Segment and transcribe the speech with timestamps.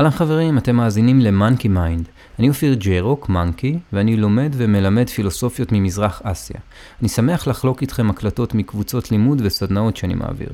[0.00, 2.08] אהלן חברים, אתם מאזינים ל Monkey Mind.
[2.38, 6.56] אני אופיר ג'יירוק, Monkey, ואני לומד ומלמד פילוסופיות ממזרח אסיה.
[7.00, 10.48] אני שמח לחלוק איתכם הקלטות מקבוצות לימוד וסדנאות שאני מעביר.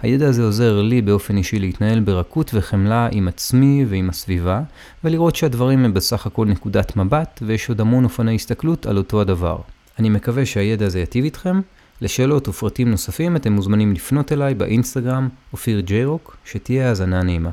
[0.00, 4.62] הידע הזה עוזר לי באופן אישי להתנהל ברכות וחמלה עם עצמי ועם הסביבה,
[5.04, 9.58] ולראות שהדברים הם בסך הכל נקודת מבט, ויש עוד המון אופני הסתכלות על אותו הדבר.
[9.98, 11.60] אני מקווה שהידע הזה יטיב איתכם.
[12.00, 17.50] לשאלות ופרטים נוספים אתם מוזמנים לפנות אליי באינסטגרם, אופיר ג'יירוק, שתהיה האזנה נעימה.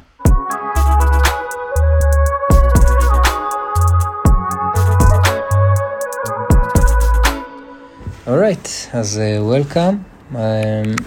[8.49, 10.33] אורייט, אז uh, Welcome.
[10.33, 10.37] Um,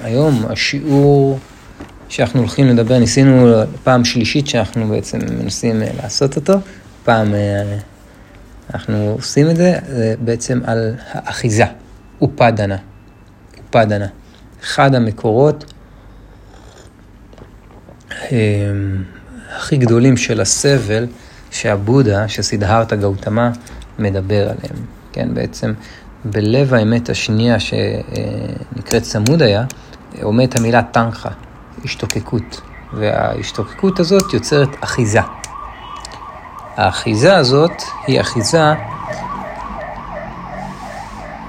[0.03, 1.39] היום השיעור
[2.09, 6.53] שאנחנו הולכים לדבר, ניסינו פעם שלישית שאנחנו בעצם מנסים uh, לעשות אותו.
[7.05, 7.35] פעם uh,
[8.75, 11.65] אנחנו עושים את זה, זה בעצם על האחיזה,
[12.21, 12.77] אופדנה.
[13.67, 14.07] אופדנה.
[14.63, 15.73] אחד המקורות
[18.11, 18.33] um,
[19.57, 21.07] הכי גדולים של הסבל
[21.51, 23.51] שהבודה, שסידהרתא גאותמה,
[23.99, 24.87] מדבר עליהם.
[25.13, 25.73] כן, בעצם
[26.25, 29.65] בלב האמת השנייה שנקראת סמודיה,
[30.23, 31.29] עומדת המילה טנחה,
[31.85, 32.61] השתוקקות.
[32.93, 35.21] וההשתוקקות הזאת יוצרת אחיזה.
[36.77, 38.73] האחיזה הזאת היא אחיזה,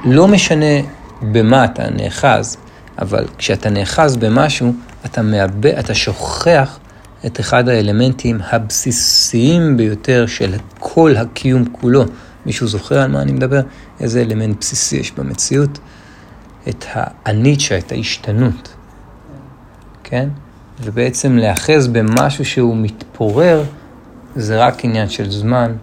[0.05, 0.81] לא משנה
[1.21, 2.57] במה אתה נאחז,
[3.01, 4.73] אבל כשאתה נאחז במשהו,
[5.05, 6.79] אתה מאבד, אתה שוכח
[7.25, 12.03] את אחד האלמנטים הבסיסיים ביותר של כל הקיום כולו.
[12.45, 13.61] מישהו זוכר על מה אני מדבר?
[13.99, 15.79] איזה אלמנט בסיסי יש במציאות?
[16.69, 16.85] את
[17.25, 18.73] הניטשה, את ההשתנות,
[20.03, 20.29] כן?
[20.83, 23.63] ובעצם להאחז במשהו שהוא מתפורר,
[24.35, 25.75] זה רק עניין של זמן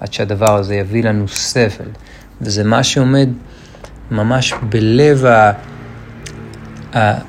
[0.00, 1.90] עד שהדבר הזה יביא לנו סבל.
[2.40, 3.28] וזה מה שעומד
[4.10, 5.52] ממש בלב ה...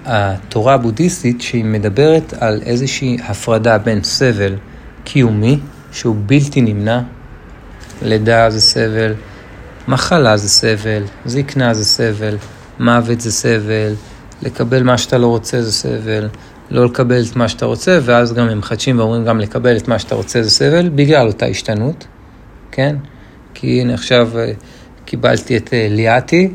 [0.05, 4.55] התורה הבודהיסטית, שהיא מדברת על איזושהי הפרדה בין סבל
[5.03, 5.59] קיומי,
[5.91, 7.01] שהוא בלתי נמנע,
[8.01, 9.13] לידה זה סבל,
[9.87, 12.37] מחלה זה סבל, זקנה זה סבל,
[12.79, 13.93] מוות זה סבל,
[14.41, 16.29] לקבל מה שאתה לא רוצה זה סבל,
[16.71, 19.99] לא לקבל את מה שאתה רוצה, ואז גם הם מחדשים ואומרים גם לקבל את מה
[19.99, 22.07] שאתה רוצה זה סבל, בגלל אותה השתנות,
[22.71, 22.95] כן?
[23.53, 24.51] כי הנה עכשיו אה,
[25.05, 26.49] קיבלתי את אה, ליאתי,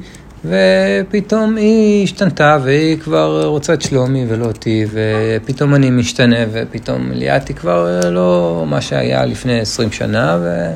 [0.44, 7.54] ופתאום היא השתנתה והיא כבר רוצה את שלומי ולא אותי, ופתאום אני משתנה, ופתאום ליאתי
[7.54, 10.70] כבר אה, לא מה שהיה לפני 20 שנה, ו...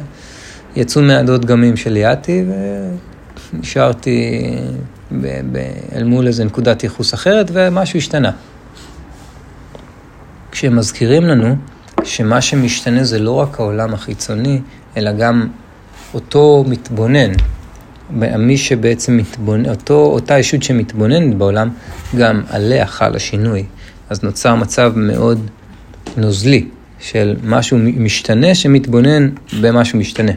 [0.76, 2.44] יצאו מהדוד גמים של ליאתי
[3.52, 4.42] ונשארתי
[5.94, 8.30] אל מול איזה נקודת ייחוס אחרת ומשהו השתנה.
[10.50, 11.56] כשהם מזכירים לנו
[12.04, 14.60] שמה שמשתנה זה לא רק העולם החיצוני,
[14.96, 15.48] אלא גם
[16.14, 17.32] אותו מתבונן,
[18.38, 21.68] מי שבעצם מתבונן, אותו, אותה ישות שמתבוננת בעולם,
[22.16, 23.64] גם עליה חל השינוי.
[24.10, 25.50] אז נוצר מצב מאוד
[26.16, 26.66] נוזלי
[27.00, 29.30] של משהו משתנה שמתבונן
[29.60, 30.32] במשהו משתנה.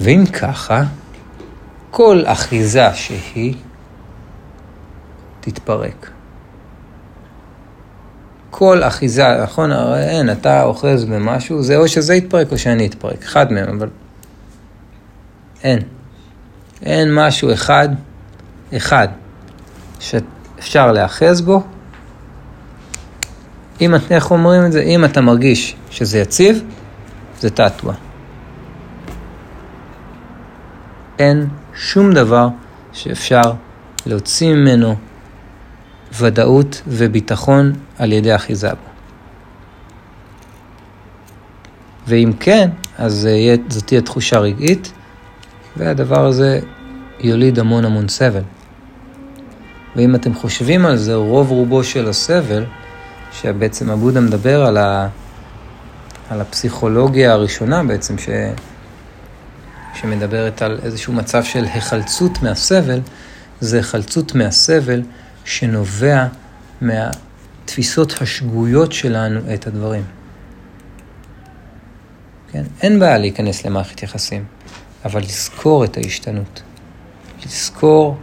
[0.00, 0.82] ואם ככה,
[1.90, 3.54] כל אחיזה שהיא
[5.40, 6.10] תתפרק.
[8.50, 9.72] כל אחיזה, נכון?
[9.72, 13.88] הרי אין, אתה אוחז במשהו, זה או שזה יתפרק או שאני אתפרק, אחד מהם, אבל
[15.62, 15.78] אין.
[16.82, 17.88] אין משהו אחד,
[18.76, 19.08] אחד,
[20.00, 21.62] שאפשר להאחז בו.
[23.80, 24.82] אם, איך אומרים את זה?
[24.82, 26.62] אם אתה מרגיש שזה יציב,
[27.40, 27.94] זה תעתוע.
[31.18, 32.48] אין שום דבר
[32.92, 33.52] שאפשר
[34.06, 34.96] להוציא ממנו
[36.18, 38.90] ודאות וביטחון על ידי אחיזה בו.
[42.06, 43.28] ואם כן, אז
[43.68, 44.92] זאת תהיה תחושה רגעית,
[45.76, 46.60] והדבר הזה
[47.20, 48.42] יוליד המון המון סבל.
[49.96, 52.64] ואם אתם חושבים על זה, רוב רובו של הסבל,
[53.32, 55.08] שבעצם הבודה מדבר על, ה...
[56.30, 58.28] על הפסיכולוגיה הראשונה בעצם, ש...
[59.96, 63.00] שמדברת על איזשהו מצב של היחלצות מהסבל,
[63.60, 65.02] זה היחלצות מהסבל
[65.44, 66.26] שנובע
[66.80, 70.04] מהתפיסות השגויות שלנו את הדברים.
[72.52, 72.62] כן?
[72.82, 74.44] אין בעיה להיכנס למערכת יחסים,
[75.04, 76.62] אבל לזכור את ההשתנות.
[77.46, 78.16] לזכור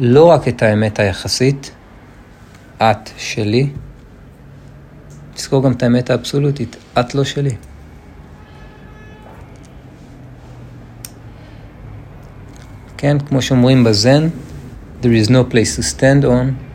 [0.00, 1.70] לא רק את האמת היחסית,
[2.78, 3.70] את שלי,
[5.36, 7.56] לזכור גם את האמת האבסולוטית, את לא שלי.
[12.96, 14.28] כן, כמו שאומרים בזן,
[15.02, 16.66] there is no place to stand on,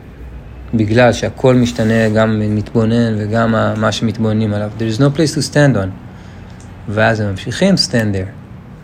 [0.74, 4.70] בגלל שהכל משתנה, גם מתבונן וגם מה שמתבוננים עליו.
[4.78, 5.88] there is no place to stand on.
[6.88, 8.28] ואז הם ממשיכים stand there,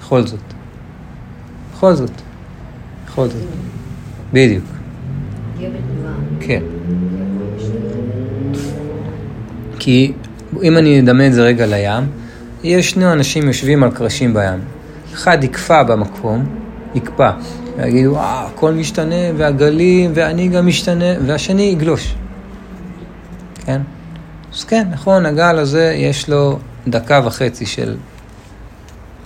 [0.01, 0.41] בכל זאת.
[1.73, 2.11] בכל זאת.
[3.07, 3.43] בכל זאת.
[4.33, 4.65] בדיוק.
[6.41, 6.63] כן.
[9.79, 10.13] כי
[10.63, 12.05] אם אני אדמה את זה רגע לים,
[12.65, 14.61] יש שני אנשים יושבים על קרשים בים.
[15.15, 16.47] אחד יקפא במקום,
[16.95, 17.31] יקפא,
[17.77, 22.15] ויגידו, אה, הכל משתנה, והגלים, ואני גם משתנה, והשני יגלוש.
[23.65, 23.81] כן?
[24.55, 27.97] אז כן, נכון, הגל הזה יש לו דקה וחצי של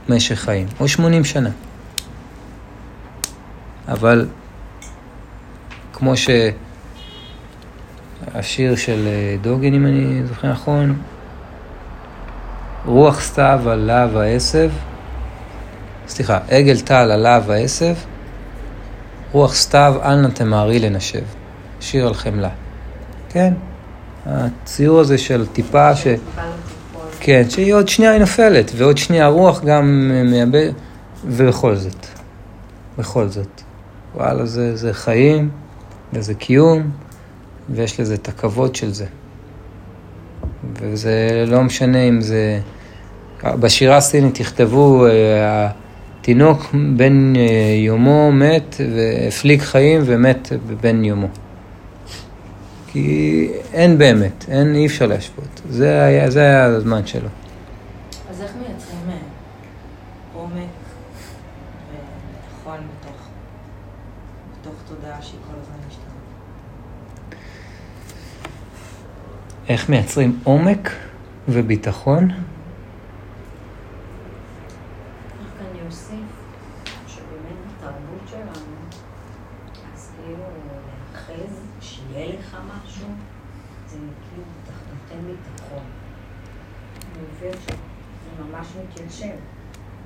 [0.09, 1.51] משך חיים, או 80 שנה.
[3.89, 4.27] אבל
[5.93, 6.13] כמו
[8.33, 10.99] שהשיר של אה, דוגן, אם אני זוכר נכון,
[12.85, 14.71] רוח סתיו על להב העשב,
[16.09, 17.95] סליחה, עגל טל על להב העשב,
[19.33, 21.23] רוח סתיו אל נא תמהרי לנשב.
[21.81, 22.49] שיר על חמלה.
[23.29, 23.55] כן,
[24.27, 26.07] הציור הזה של טיפה ש...
[27.21, 30.59] כן, שהיא עוד שנייה היא נופלת, ועוד שנייה הרוח גם מייבא,
[31.25, 32.07] ובכל זאת,
[32.99, 33.61] בכל זאת.
[34.15, 35.51] וואלה, זה, זה חיים,
[36.13, 36.91] וזה קיום,
[37.71, 39.07] ויש לזה את הכבוד של זה.
[40.75, 42.61] וזה לא משנה אם זה...
[43.45, 45.07] בשירה הסינית תכתבו,
[46.23, 51.29] התינוק בן אה, יומו מת, והפליג חיים ומת בן יומו.
[52.87, 55.61] כי אין באמת, אין, אי אפשר להשוות.
[55.69, 57.29] זה היה, זה היה הזמן שלו.
[58.31, 59.15] אז איך מייצרים אה,
[60.35, 60.53] עומק
[61.91, 63.29] וביטחון בתוך,
[64.61, 66.13] בתוך תודעה שהיא כל הזמן משתנה?
[69.69, 70.91] איך מייצרים עומק
[71.49, 72.29] וביטחון?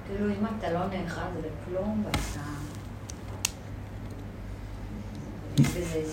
[0.07, 2.41] כאילו אם אתה לא נאחז בכלום ואתה...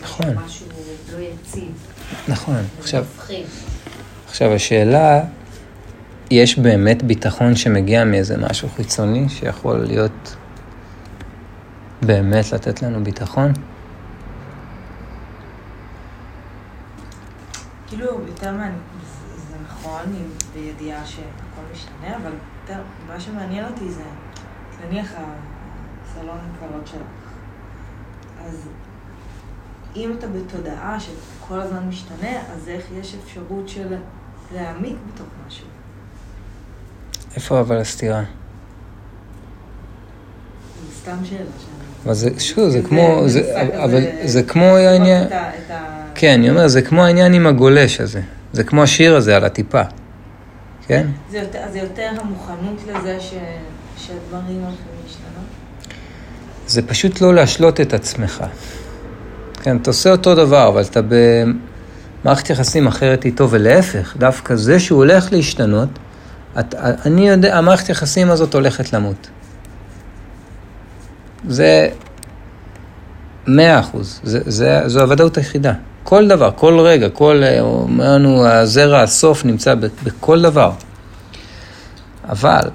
[0.02, 0.38] נכון.
[0.38, 0.68] משהו
[1.14, 1.88] לא יציב.
[2.28, 2.64] נכון.
[2.94, 3.06] עכשיו,
[4.28, 5.22] עכשיו השאלה,
[6.32, 10.36] יש באמת ביטחון שמגיע מאיזה משהו חיצוני שיכול להיות
[12.02, 13.54] באמת לתת לנו ביטחון?
[17.88, 18.80] כאילו, יותר מעניין,
[19.50, 20.00] זה נכון,
[20.54, 22.32] בידיעה שהכל משתנה, אבל
[23.08, 24.04] מה שמעניין אותי זה,
[24.86, 27.32] נניח הסלון הקלות שלך,
[28.46, 28.68] אז
[29.96, 33.96] אם אתה בתודעה שכל הזמן משתנה, אז איך יש אפשרות של
[34.56, 35.66] להעמיק בתוך משהו?
[37.36, 38.24] איפה אבל הסתירה?
[40.88, 41.46] זה סתם שאלה
[42.06, 45.28] אבל זה, שוב, זה כמו, זה, אבל זה כמו העניין,
[46.16, 48.22] כן, אני אומר, זה כמו העניין עם הגולש הזה,
[48.54, 49.82] זה כמו השיר הזה על הטיפה.
[50.88, 51.08] כן?
[51.32, 53.34] זה יותר, זה יותר המוכנות לזה ש,
[53.98, 55.46] שהדברים הולכים להשתנות?
[56.68, 58.44] זה פשוט לא להשלות את עצמך.
[59.64, 61.00] כן, אתה עושה אותו דבר, אבל אתה
[62.24, 65.90] במערכת יחסים אחרת איתו, ולהפך, דווקא זה שהוא הולך להשתנות,
[66.60, 66.76] את,
[67.06, 69.30] אני יודע, המערכת יחסים הזאת הולכת למות.
[71.48, 71.90] זה
[73.48, 75.74] מאה אחוז, זה, זה, זו הוודאות היחידה.
[76.04, 80.72] כל דבר, כל רגע, כל, אומר לנו, הזרע הסוף נמצא בכל דבר.
[82.30, 82.70] אבל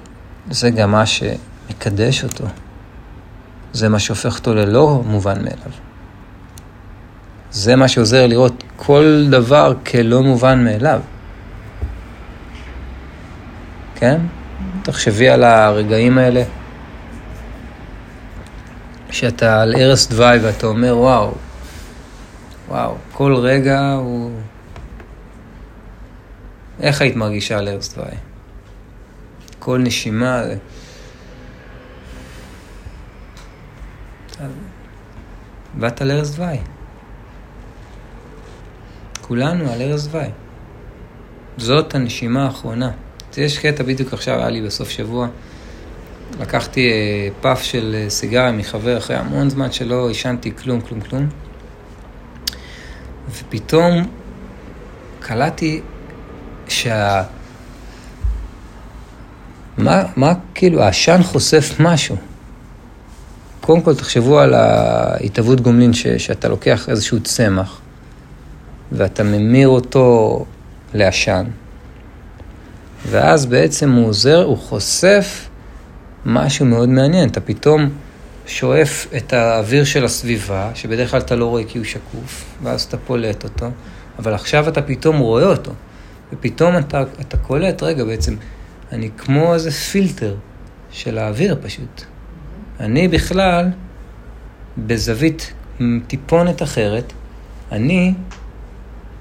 [0.51, 2.45] זה גם מה שמקדש אותו.
[3.73, 5.88] זה מה שהופך אותו ללא מובן מאליו.
[7.51, 11.01] זה מה שעוזר לראות כל דבר כלא מובן מאליו.
[13.95, 14.21] כן?
[14.83, 16.43] תחשבי על הרגעים האלה,
[19.11, 21.33] שאתה על ערש דווי ואתה אומר, וואו,
[22.67, 24.31] וואו, כל רגע הוא...
[26.81, 28.11] איך היית מרגישה על ערש דווי?
[29.59, 30.43] כל נשימה...
[35.73, 36.59] באת ערש דווי.
[39.29, 40.23] כולנו על ערש דווי.
[41.57, 42.91] זאת הנשימה האחרונה.
[43.37, 45.27] יש קטע בדיוק עכשיו, היה לי בסוף שבוע.
[46.39, 51.29] לקחתי אה, פף של אה, סיגריה מחבר אחרי המון זמן שלא עישנתי כלום, כלום, כלום.
[53.31, 54.07] ופתאום
[55.19, 55.81] קלטתי
[56.67, 57.23] שה...
[59.77, 62.15] מה, מה כאילו, העשן חושף משהו.
[63.61, 67.81] קודם כל תחשבו על ההתהוות גומלין, ש, שאתה לוקח איזשהו צמח
[68.91, 70.45] ואתה ממיר אותו
[70.93, 71.45] לעשן,
[73.07, 75.49] ואז בעצם הוא עוזר, הוא חושף
[76.25, 77.29] משהו מאוד מעניין.
[77.29, 77.89] אתה פתאום
[78.45, 82.97] שואף את האוויר של הסביבה, שבדרך כלל אתה לא רואה כי הוא שקוף, ואז אתה
[82.97, 83.69] פולט אותו,
[84.19, 85.71] אבל עכשיו אתה פתאום רואה אותו,
[86.33, 88.35] ופתאום אתה, אתה קולט, רגע, בעצם,
[88.91, 90.35] אני כמו איזה פילטר
[90.91, 92.03] של האוויר פשוט.
[92.79, 93.65] אני בכלל,
[94.77, 95.53] בזווית
[96.07, 97.13] טיפונת אחרת,
[97.71, 98.13] אני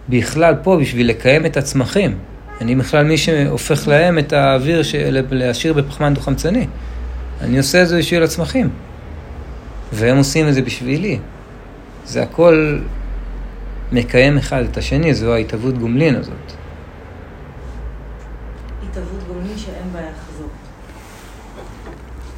[0.08, 2.18] בכלל פה בשביל לקיים את הצמחים.
[2.60, 5.24] אני בכלל מי שהופך להם את האוויר של...
[5.30, 6.66] להשאיר בפחמן דו-חמצני.
[7.40, 8.70] אני עושה את זה בשביל הצמחים.
[9.92, 11.18] והם עושים את זה בשבילי.
[12.04, 12.78] זה הכל
[13.92, 16.34] מקיים אחד את השני, זו ההתהוות גומלין הזאת.
[18.90, 20.48] התהוות גומלין שאין בה יחזור.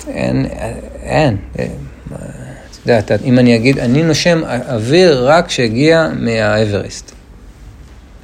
[0.08, 0.46] אין,
[1.02, 1.36] אין.
[1.54, 7.19] את יודעת, אם אני אגיד, אני נושם אוויר רק כשהגיע מהאברסט.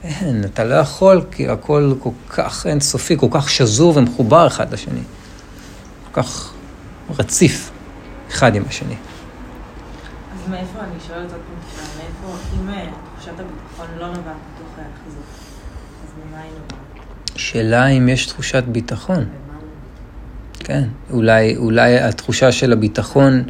[0.03, 5.01] אין, אתה לא יכול, כי הכל כל כך אינסופי, כל כך שזור ומחובר אחד לשני.
[6.13, 6.53] כל כך
[7.19, 7.71] רציף
[8.31, 8.95] אחד עם השני.
[8.95, 15.25] אז מאיפה, אני שואלת עוד פעם, מאיפה, אם אה, תחושת הביטחון לא נובעת מתוך ההחזות,
[16.05, 17.07] אז ממה היא נובעת?
[17.37, 19.25] שאלה אם יש תחושת ביטחון.
[20.59, 23.43] כן, אולי, אולי התחושה של הביטחון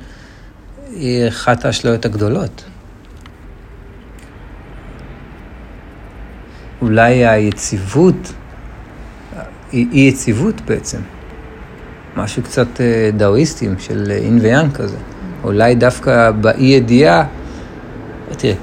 [0.91, 2.65] היא אחת האשליות הגדולות.
[6.87, 8.33] אולי היציבות,
[9.73, 10.99] אי יציבות בעצם.
[12.17, 14.97] משהו קצת אה, דאואיסטים של אין ויאן כזה.
[15.45, 17.27] אולי דווקא באי ידיעה,
[18.37, 18.55] תראה,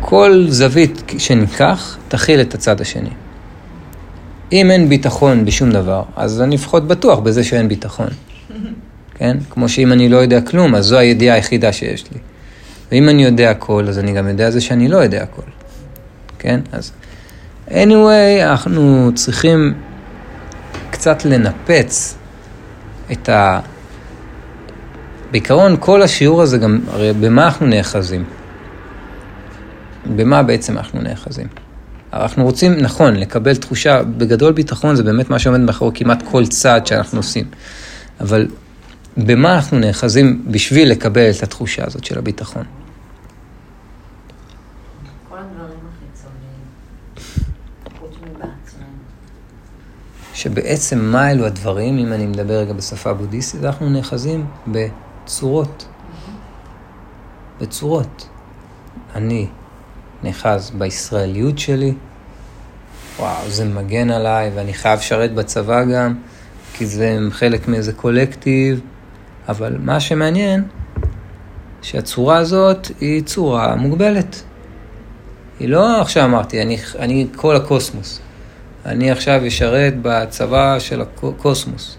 [0.00, 3.10] כל זווית שניקח, תכיל את הצד השני.
[4.52, 8.08] אם אין ביטחון בשום דבר, אז אני לפחות בטוח בזה שאין ביטחון.
[9.18, 9.36] כן?
[9.50, 12.18] כמו שאם אני לא יודע כלום, אז זו הידיעה היחידה שיש לי.
[12.92, 15.50] ואם אני יודע הכל, אז אני גם יודע זה שאני לא יודע הכל.
[16.38, 16.60] כן?
[16.72, 16.92] אז
[17.70, 19.74] anyway, אנחנו צריכים
[20.90, 22.16] קצת לנפץ
[23.12, 23.60] את ה...
[25.30, 28.24] בעיקרון, כל השיעור הזה גם, הרי במה אנחנו נאחזים?
[30.16, 31.46] במה בעצם אנחנו נאחזים?
[32.12, 36.86] אנחנו רוצים, נכון, לקבל תחושה, בגדול ביטחון זה באמת מה שעומד מאחורי כמעט כל צעד
[36.86, 37.44] שאנחנו עושים.
[38.20, 38.46] אבל
[39.16, 42.64] במה אנחנו נאחזים בשביל לקבל את התחושה הזאת של הביטחון?
[45.28, 46.60] כל הדברים החיצוניים,
[47.98, 48.86] חוץ מבעצמנו.
[50.40, 55.86] שבעצם מה אלו הדברים, אם אני מדבר רגע בשפה בודהיסטית, אנחנו נאחזים בצורות.
[57.60, 58.28] בצורות.
[59.14, 59.46] אני
[60.22, 61.94] נאחז בישראליות שלי,
[63.18, 66.14] וואו, זה מגן עליי, ואני חייב לשרת בצבא גם,
[66.72, 68.80] כי זה חלק מאיזה קולקטיב,
[69.48, 70.64] אבל מה שמעניין,
[71.82, 74.42] שהצורה הזאת היא צורה מוגבלת.
[75.58, 78.20] היא לא עכשיו אמרתי, אני, אני כל הקוסמוס.
[78.86, 81.96] אני עכשיו אשרת בצבא של הקוסמוס.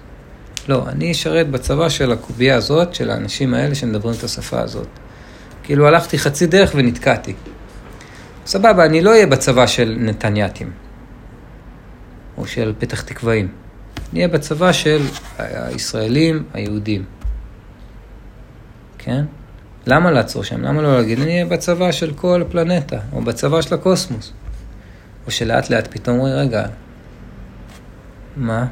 [0.68, 4.88] לא, אני אשרת בצבא של הקובייה הזאת, של האנשים האלה שמדברים את השפה הזאת.
[5.64, 7.34] כאילו הלכתי חצי דרך ונתקעתי.
[8.46, 10.72] סבבה, אני לא אהיה בצבא של נתנייתים,
[12.38, 13.48] או של פתח תקוואים.
[14.14, 15.02] אני בצבא של
[15.38, 17.06] הישראלים, היהודים.
[18.98, 19.26] כן?
[19.88, 20.62] למה לעצור שם?
[20.62, 24.34] למה לא להגיד, אני בצבא של כל הפלנטה, או בצבא של הקוסמוס.
[25.26, 26.66] או שלאט לאט פתאום אומרים, רגע,
[28.36, 28.66] מה?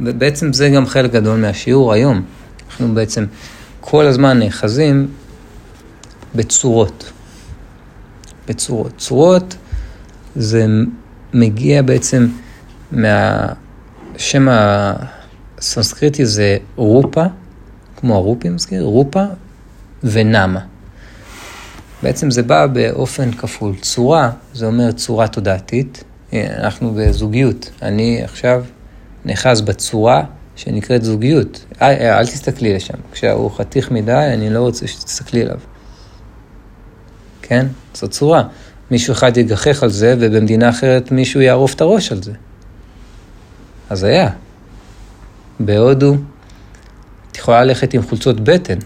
[0.00, 2.22] בעצם זה גם חלק גדול מהשיעור היום.
[2.68, 3.24] אנחנו בעצם
[3.80, 5.08] כל הזמן נאחזים
[6.34, 7.12] בצורות.
[8.48, 8.92] בצורות.
[8.98, 9.56] צורות
[10.36, 10.66] זה
[11.34, 12.26] מגיע בעצם
[12.92, 14.48] מהשם
[15.58, 17.24] הסנסקריטי זה רופה,
[17.96, 19.24] כמו הרופי מזכיר, רופה
[20.04, 20.60] ונמה.
[22.06, 23.74] בעצם זה בא באופן כפול.
[23.80, 26.04] צורה, זה אומר צורה תודעתית.
[26.32, 27.70] אנחנו בזוגיות.
[27.82, 28.64] אני עכשיו
[29.24, 30.24] נאחז בצורה
[30.56, 31.64] שנקראת זוגיות.
[31.82, 32.94] אל, אל תסתכלי לשם.
[33.12, 35.58] כשהוא חתיך מדי, אני לא רוצה שתסתכלי עליו.
[37.42, 37.66] כן?
[37.94, 38.42] זו צורה.
[38.90, 42.32] מישהו אחד יגחך על זה, ובמדינה אחרת מישהו יערוף את הראש על זה.
[43.90, 44.30] אז היה.
[45.60, 46.16] בהודו,
[47.32, 48.78] את יכולה ללכת עם חולצות בטן.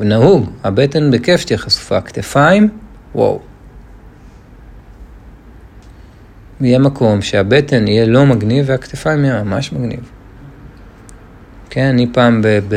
[0.00, 2.68] נהוג, הבטן בכיף שתהיה חשופה, כתפיים,
[3.14, 3.40] וואו.
[6.60, 10.10] יהיה מקום שהבטן יהיה לא מגניב והכתפיים יהיה ממש מגניב.
[11.70, 12.46] כן, אני פעם ב...
[12.68, 12.74] ב...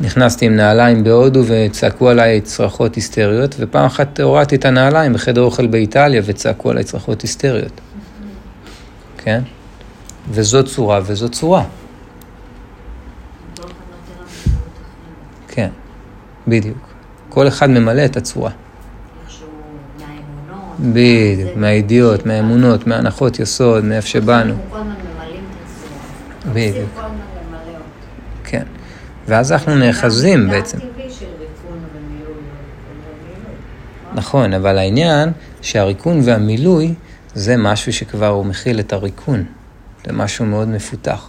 [0.00, 5.66] נכנסתי עם נעליים בהודו וצעקו עליי צרחות היסטריות, ופעם אחת הורדתי את הנעליים בחדר אוכל
[5.66, 7.80] באיטליה וצעקו עליי צרחות היסטריות.
[9.18, 9.42] כן?
[10.30, 11.64] וזו צורה וזו צורה.
[13.56, 14.68] כל אחד נותן לנו שירות
[15.46, 15.47] אחר.
[15.58, 15.70] כן,
[16.48, 16.88] בדיוק.
[17.28, 18.50] כל אחד ממלא את הצורה.
[20.80, 22.26] בדיוק, מהידיעות.
[22.26, 24.54] מהאמונות, מהנחות יסוד, מאיפה שבאנו.
[26.52, 27.00] בדיוק.
[28.44, 28.62] כן.
[29.26, 30.78] ואז אנחנו נאחזים בעצם.
[34.14, 36.94] נכון, אבל העניין שהריקון והמילוי
[37.34, 39.44] זה משהו שכבר הוא מכיל את הריקון.
[40.06, 41.28] זה משהו מאוד מפותח.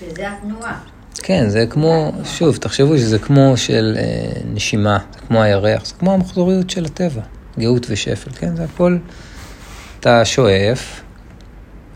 [0.00, 0.89] שזה התנועה.
[1.22, 6.12] כן, זה כמו, שוב, תחשבו שזה כמו של אה, נשימה, זה כמו הירח, זה כמו
[6.12, 7.22] המחזוריות של הטבע,
[7.58, 8.98] גאות ושפל, כן, זה הכל
[10.00, 11.00] אתה שואף,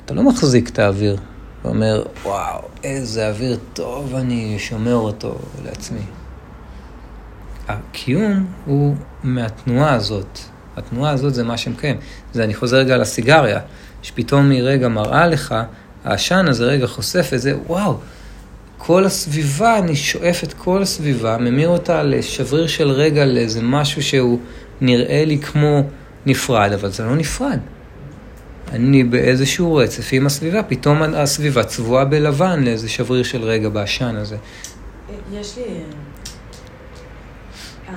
[0.04, 1.16] אתה לא מחזיק את האוויר,
[1.64, 6.00] ואומר, וואו, איזה אוויר טוב אני שומר אותו לעצמי.
[7.68, 10.38] הקיום הוא מהתנועה הזאת.
[10.76, 11.96] התנועה הזאת זה מה שמקיים.
[12.32, 13.60] זה, אני חוזר רגע לסיגריה,
[14.02, 15.54] שפתאום היא רגע מראה לך,
[16.04, 17.98] העשן הזה רגע חושף את זה, וואו,
[18.86, 24.40] כל הסביבה, אני שואף את כל הסביבה, ממיר אותה לשבריר של רגע, לאיזה משהו שהוא
[24.80, 25.82] נראה לי כמו
[26.26, 27.58] נפרד, אבל זה לא נפרד.
[28.72, 34.36] אני באיזשהו רצף עם הסביבה, פתאום הסביבה צבועה בלבן לאיזה שבריר של רגע בעשן הזה.
[35.32, 35.64] יש לי
[37.88, 37.94] אה,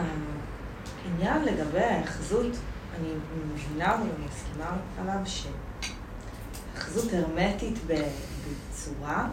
[1.05, 2.57] עניין לגבי ההאחזות,
[2.99, 3.09] אני
[3.53, 5.21] מבינה ואני מסכימה עליו
[6.75, 9.27] שהאחזות הרמטית בצורה,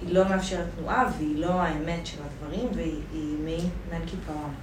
[0.00, 4.54] היא לא מאפשרת תנועה והיא לא האמת של הדברים והיא מעין קיפאון.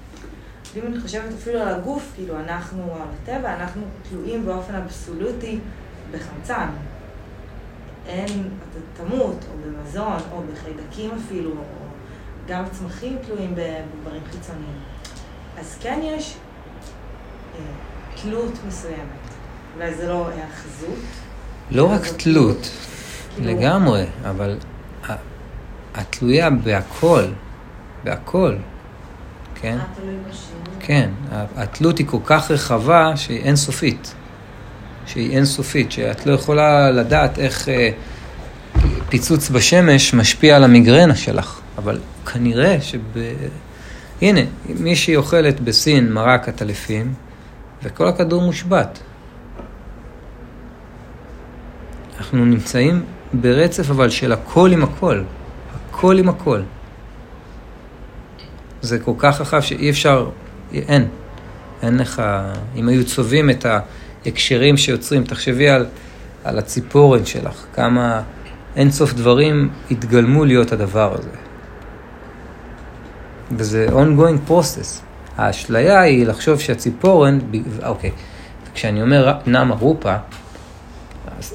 [0.73, 5.59] ואם אני חושבת אפילו על הגוף, כאילו אנחנו, על הטבע, אנחנו תלויים באופן אבסולוטי
[6.11, 6.67] בחמצן.
[8.07, 11.85] אין, אתה תמות, או במזון, או בחיידקים אפילו, או
[12.47, 14.79] גם צמחים תלויים בדברים חיצוניים.
[15.57, 16.35] אז כן יש
[17.55, 17.59] אה,
[18.21, 19.25] תלות מסוימת,
[19.75, 20.99] אולי זה לא היאחזות.
[21.71, 22.69] לא רק תלות,
[23.35, 23.51] כאילו...
[23.51, 24.57] לגמרי, אבל
[25.95, 27.23] התלויה בהכל,
[28.03, 28.55] בהכל,
[29.55, 29.77] כן?
[30.79, 31.09] כן,
[31.55, 34.13] התלות היא כל כך רחבה שהיא אינסופית.
[35.05, 37.89] שהיא אינסופית, שאת לא יכולה לדעת איך אה,
[39.09, 41.99] פיצוץ בשמש משפיע על המיגרנה שלך, אבל
[42.33, 42.99] כנראה שב...
[44.21, 44.41] הנה,
[44.79, 47.13] מישהי אוכלת בסין מרק עטלפים,
[47.83, 48.99] וכל הכדור מושבת.
[52.17, 55.21] אנחנו נמצאים ברצף אבל של הכל עם הכל.
[56.05, 56.61] הכל עם הכל.
[58.81, 60.29] זה כל כך רחב שאי אפשר,
[60.73, 61.07] אין.
[61.83, 62.21] אין לך,
[62.75, 63.65] אם היו צובעים את
[64.25, 65.85] ההקשרים שיוצרים, תחשבי על,
[66.43, 68.21] על הציפורן שלך, כמה
[68.75, 71.29] אין סוף דברים התגלמו להיות הדבר הזה.
[73.51, 75.01] וזה ongoing process.
[75.37, 77.39] האשליה היא לחשוב שהציפורן,
[77.85, 78.11] אוקיי,
[78.73, 80.15] כשאני אומר נמה רופה,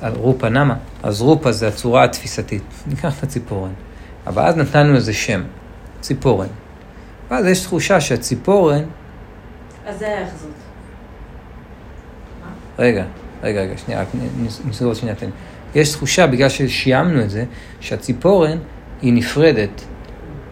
[0.03, 3.71] רופה נמה, אז רופה זה הצורה התפיסתית, ניקח את הציפורן.
[4.27, 5.43] אבל אז נתנו איזה שם,
[6.01, 6.47] ציפורן.
[7.31, 8.83] ואז יש תחושה שהציפורן...
[9.87, 10.51] אז זה איך זאת?
[12.79, 13.05] רגע,
[13.43, 14.09] רגע, רגע, שנייה, רק
[14.69, 15.15] נסגור שנייה.
[15.75, 17.45] יש תחושה, בגלל ששיימנו את זה,
[17.81, 18.59] שהציפורן
[19.03, 19.85] היא נפרדת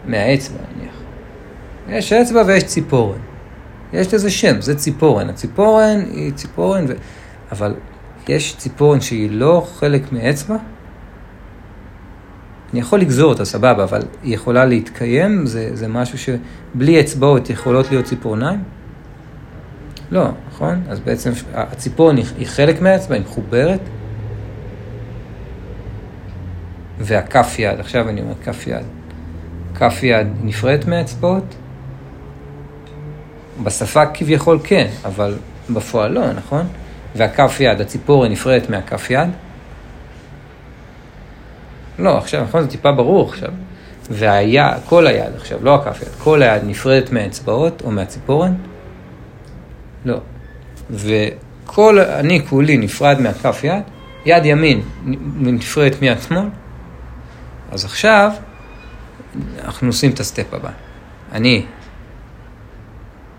[0.05, 0.95] מהאצבע, נניח.
[1.89, 3.19] יש אצבע ויש ציפורן.
[3.93, 5.31] יש לזה שם, זה ציפורן.
[5.31, 6.93] הציפורן היא ציפורן, ו...
[7.53, 7.75] אבל
[8.29, 10.57] יש ציפורן שהיא לא חלק מאצבע,
[12.73, 17.91] אני יכול לגזור אותה, סבבה, אבל היא יכולה להתקיים, זה, זה משהו שבלי אצבעות יכולות
[17.91, 18.63] להיות ציפורניים?
[20.11, 20.83] לא, נכון?
[20.89, 23.81] אז בעצם הציפורן היא חלק מהאצבע, היא מחוברת.
[26.99, 28.85] והכף יד, עכשיו אני אומר כף יד.
[29.75, 31.55] כף יד נפרדת מהאצבעות?
[33.63, 35.35] בשפה כביכול כן, אבל
[35.71, 36.67] בפועל לא, נכון?
[37.17, 39.29] והכף יד, הציפורן נפרדת מהכף יד?
[41.99, 42.63] לא, עכשיו, נכון?
[42.63, 43.49] זה טיפה ברור עכשיו.
[44.11, 48.55] והיד, כל היד עכשיו, לא הכף יד, כל היד נפרדת מהאצבעות או מהציפורן?
[50.05, 50.19] לא.
[50.91, 53.83] וכל, אני כולי נפרד מהכף יד,
[54.27, 54.81] יד ימין
[55.37, 56.49] נפרדת מיד שמאל,
[57.73, 58.31] אז עכשיו
[59.65, 60.71] אנחנו עושים את הסטפ הבא.
[61.33, 61.65] אני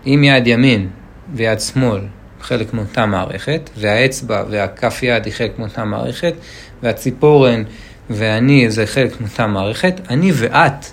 [0.04, 0.88] עם יד ימין
[1.34, 2.00] ויד שמאל
[2.40, 6.34] חלק מאותה מערכת, והאצבע והכף יד היא חלק מאותה מערכת,
[6.82, 7.62] והציפורן
[8.10, 10.86] ואני זה חלק מאותה מערכת, אני ואת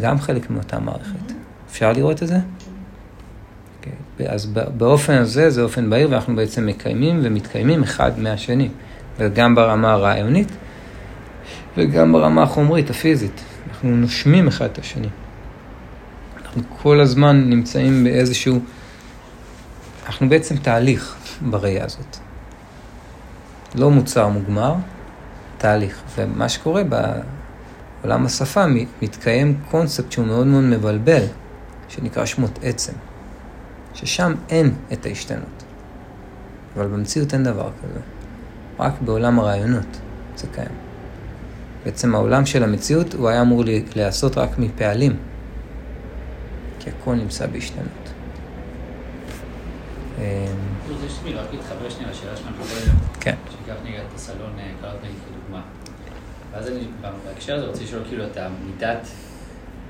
[0.00, 1.32] גם חלק מאותה מערכת.
[1.70, 2.36] אפשר לראות את זה?
[2.36, 3.88] Okay.
[4.12, 4.28] אוקיי.
[4.28, 8.68] אז באופן הזה, זה אופן בהיר, ואנחנו בעצם מקיימים ומתקיימים אחד מהשני.
[9.18, 10.48] וגם ברמה הרעיונית
[11.76, 13.40] וגם ברמה החומרית, הפיזית.
[13.68, 15.08] אנחנו נושמים אחד את השני.
[16.42, 18.60] אנחנו כל הזמן נמצאים באיזשהו...
[20.06, 22.16] אנחנו בעצם תהליך בראייה הזאת.
[23.74, 24.74] לא מוצר מוגמר,
[25.58, 26.02] תהליך.
[26.16, 28.64] ומה שקורה בעולם השפה,
[29.02, 31.22] מתקיים קונספט שהוא מאוד מאוד מבלבל,
[31.88, 32.92] שנקרא שמות עצם,
[33.94, 35.64] ששם אין את ההשתנות.
[36.76, 38.00] אבל במציאות אין דבר כזה.
[38.78, 40.00] רק בעולם הרעיונות
[40.36, 40.70] זה קיים.
[41.84, 43.62] בעצם העולם של המציאות הוא היה אמור
[43.96, 45.16] להיעשות רק מפעלים,
[46.78, 47.88] כי הכל נמצא בהשתנות.
[50.18, 50.22] אמ,
[51.06, 51.88] יש לי רק להתחבר
[56.58, 56.80] ואז אני
[57.26, 59.08] בהקשר הזה רוצה לשאול כאילו את מידת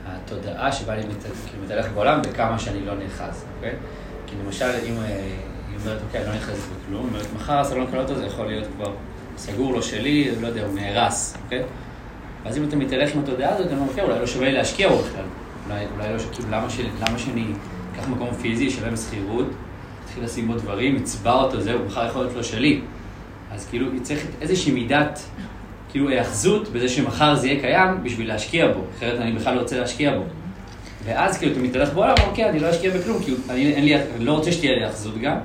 [0.07, 3.75] התודעה שבה אני כאילו מתהלך בעולם וכמה שאני לא נאחז, אוקיי?
[4.27, 5.31] כי למשל אם, אה,
[5.71, 8.65] אם אומרת, אוקיי, אני לא נכנסת בכלום, היא אומרת, מחר הסלון קלות הזה יכול להיות
[8.77, 8.93] כבר
[9.37, 11.63] סגור, לא שלי, לא יודע, הוא נהרס, אוקיי?
[12.45, 14.89] ואז אם אתה מתהלך עם התודעה הזאת, אתה אומר, אוקיי, אולי לא שווה לי להשקיע
[14.89, 15.25] בו בכלל.
[15.67, 17.45] אולי, אולי לא, כאילו, למה, ש, למה שאני
[17.93, 19.47] אקח מקום פיזי, שווה בשכירות,
[20.05, 22.81] אתחיל לשים בו דברים, אצבע אותו, זהו, מחר יכול להיות לא שלי.
[23.53, 25.21] אז כאילו, צריך איזושהי מידת,
[25.91, 29.81] כאילו, היאחזות בזה שמחר זה יהיה קיים בשביל להשקיע בו, אחרת אני בכלל לא רוצה
[29.81, 30.25] להשקיע בו.
[31.05, 34.25] ואז כאילו אתה מתהלך בעולם, אוקיי, אני לא אשקיע בכלום, כי אני, אין לי, אני
[34.25, 35.37] לא רוצה שתהיה לי היאחזות גם,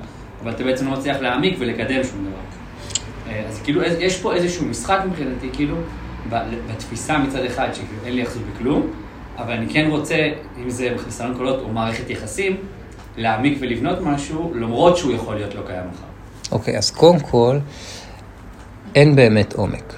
[0.43, 2.39] אבל אתה בעצם לא מצליח להעמיק ולקדם שום דבר.
[3.33, 5.75] אה, אז כאילו יש- פה איזשהו משחק מבחינתי, כאילו,
[6.29, 8.87] בתפיסה מצד אחד, שכאילו אין לי היאחזות בכלום,
[9.37, 10.15] אבל אני כן רוצה,
[10.63, 12.57] אם זה חיסרון קולות או מערכת יחסים,
[13.17, 16.05] להעמיק ולבנות משהו, למרות שהוא יכול להיות לא קיים מחר.
[16.51, 17.57] אוקיי, אז קודם כל,
[18.95, 19.93] אין באמת עומק.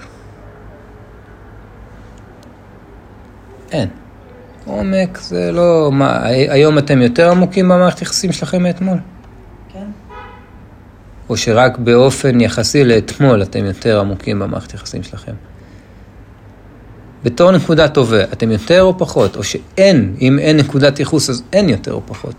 [3.75, 3.89] אין.
[4.65, 5.89] עומק זה לא...
[5.91, 8.97] מה, הי- היום אתם יותר עמוקים במערכת יחסים שלכם מאתמול?
[9.73, 9.85] כן?
[11.29, 15.33] או שרק באופן יחסי לאתמול אתם יותר עמוקים במערכת יחסים שלכם?
[17.23, 19.35] בתור נקודת הווה, אתם יותר או פחות?
[19.35, 22.35] או שאין, אם אין נקודת ייחוס אז אין יותר או פחות.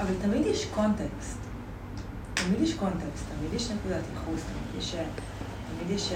[0.00, 1.38] אבל תמיד יש קונטקסט.
[2.34, 4.94] תמיד יש קונטקסט, תמיד יש נקודת ייחוס, תמיד יש...
[5.80, 6.12] תמיד יש...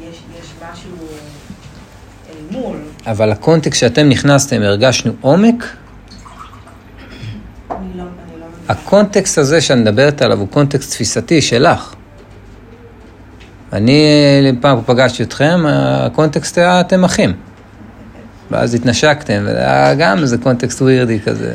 [0.00, 1.41] יש, יש משהו אל
[2.50, 2.76] מול.
[3.06, 5.64] אבל הקונטקסט שאתם נכנסתם, הרגשנו עומק,
[7.70, 8.04] לא, לא.
[8.68, 11.94] הקונטקסט הזה שאת מדברת עליו הוא קונטקסט תפיסתי שלך.
[13.72, 17.32] אני פעם פגשתי אתכם, הקונטקסט היה אתם אחים.
[18.50, 21.54] ואז התנשקתם, וזה היה גם איזה קונטקסט weird י כזה.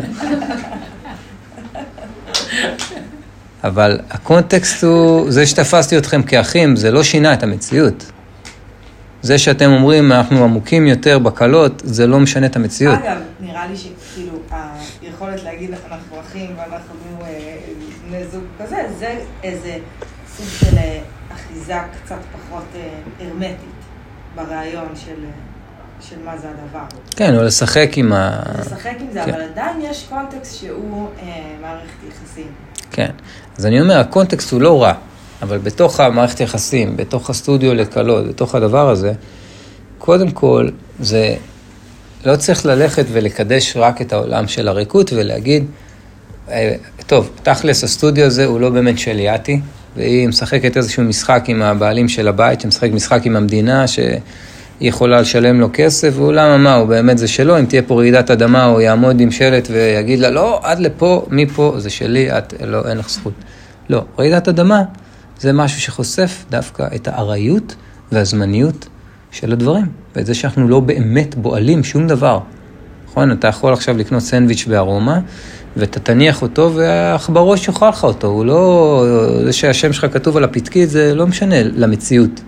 [3.63, 8.11] אבל הקונטקסט הוא, זה שתפסתי אתכם כאחים, זה לא שינה את המציאות.
[9.27, 12.99] זה שאתם אומרים, אנחנו עמוקים יותר בקלות, זה לא משנה את המציאות.
[12.99, 14.33] אגב, נראה לי שכאילו,
[15.01, 17.57] היכולת להגיד אנחנו אחים ואנחנו אה,
[18.07, 19.77] בני זוג כזה, זה איזה
[20.37, 20.99] סוג של אה,
[21.33, 22.81] אחיזה קצת פחות אה,
[23.19, 23.57] הרמטית
[24.35, 25.25] ברעיון של,
[26.01, 26.99] של מה זה הדבר.
[27.15, 28.41] כן, או לשחק עם ה...
[28.59, 29.33] לשחק עם זה, כן.
[29.33, 31.25] אבל עדיין יש קונטקסט שהוא אה,
[31.61, 32.51] מערכת יחסים.
[32.91, 33.11] כן.
[33.57, 34.93] אז אני אומר, הקונטקסט הוא לא רע,
[35.41, 39.13] אבל בתוך המערכת יחסים, בתוך הסטודיו לקלות, בתוך הדבר הזה,
[39.97, 40.69] קודם כל,
[40.99, 41.35] זה
[42.25, 45.65] לא צריך ללכת ולקדש רק את העולם של הריקות ולהגיד,
[46.51, 46.75] אה,
[47.07, 49.59] טוב, תכלס הסטודיו הזה הוא לא באמת של יאטי,
[49.95, 54.19] והיא משחקת איזשהו משחק עם הבעלים של הבית, שמשחק משחק עם המדינה, שהיא
[54.81, 58.65] יכולה לשלם לו כסף, ואולם מה, הוא באמת זה שלו, אם תהיה פה רעידת אדמה,
[58.65, 62.97] הוא יעמוד עם שלט ויגיד לה, לא, עד לפה, מפה, זה שלי, את, לא, אין
[62.97, 63.33] לך זכות.
[63.89, 64.83] לא, רעידת אדמה
[65.39, 67.75] זה משהו שחושף דווקא את הארעיות
[68.11, 68.87] והזמניות
[69.31, 72.39] של הדברים, ואת זה שאנחנו לא באמת בועלים שום דבר.
[73.09, 73.31] נכון?
[73.31, 75.19] אתה יכול עכשיו לקנות סנדוויץ' בארומה,
[75.77, 78.27] ואתה תניח אותו, והעכברוש יאכל לך אותו.
[78.27, 79.05] הוא לא...
[79.45, 82.41] זה שהשם שלך כתוב על הפתקית, זה לא משנה למציאות.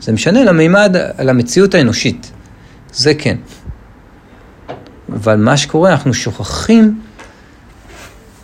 [0.00, 2.32] זה משנה למימד, למציאות האנושית.
[2.92, 3.36] זה כן.
[5.12, 7.00] אבל מה שקורה, אנחנו שוכחים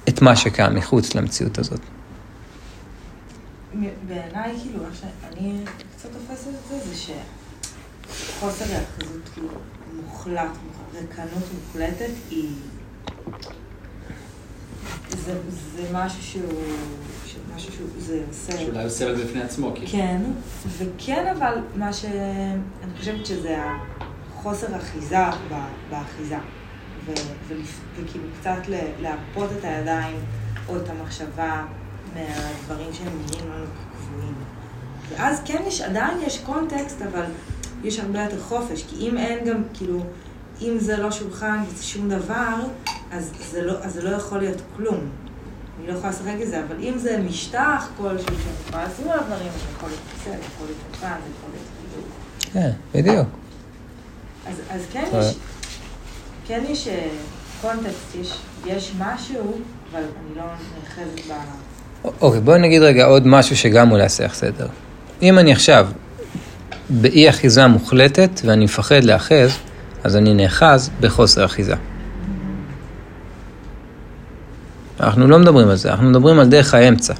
[0.08, 1.80] את מה שקיים מחוץ למציאות הזאת.
[4.06, 5.64] בעיניי, כאילו, איך שאני
[5.96, 6.94] קצת תופסת את זה, זה
[8.12, 9.48] שחוסר היאחזות, כאילו,
[10.02, 12.48] מוחלט, מוח- ריקנות מוחלטת, היא...
[15.10, 15.34] זה,
[15.76, 16.62] זה משהו שהוא...
[17.56, 17.88] משהו שהוא...
[17.98, 18.58] זה עושה...
[18.58, 19.88] שאולי הוא סרט בפני עצמו, כאילו.
[19.92, 20.20] כן,
[20.78, 22.04] וכן, אבל מה ש...
[22.84, 23.56] אני חושבת שזה
[24.30, 25.16] החוסר אחיזה
[25.90, 26.36] באחיזה.
[27.06, 27.12] ו-
[27.96, 28.58] וכאילו קצת
[29.00, 30.16] להרפות את הידיים
[30.68, 31.64] או את המחשבה
[32.14, 34.34] מהדברים שהם נראים לנו קבועים.
[35.10, 37.24] ואז כן יש, עדיין יש קונטקסט, אבל
[37.84, 40.00] יש הרבה יותר חופש, כי אם אין גם, כאילו,
[40.60, 42.54] אם זה לא שולחן וזה שום דבר,
[43.12, 45.08] אז זה לא, אז זה לא יכול להיות כלום.
[45.78, 49.24] אני לא יכולה לשחק את זה, אבל אם זה משטח כלשהו שאני יכולה לשים עליו
[49.26, 52.06] דברים, זה יכול להיות כיסא, זה יכול להיות שולחן, זה יכול להיות כאילו...
[52.52, 53.28] כן, בדיוק.
[54.46, 55.20] אז, אז כן אה.
[55.20, 55.36] יש,
[56.46, 57.08] כן יש אה,
[57.60, 59.52] קונטקסט, יש, יש משהו,
[59.90, 61.32] אבל אני לא נאחזת ב...
[62.04, 64.66] אוקיי, בואי נגיד רגע עוד משהו שגם אולי לך סדר.
[65.22, 65.88] אם אני עכשיו
[66.90, 69.50] באי אחיזה מוחלטת ואני מפחד להאחז,
[70.04, 71.74] אז אני נאחז בחוסר אחיזה.
[75.00, 77.14] אנחנו לא מדברים על זה, אנחנו מדברים על דרך האמצע.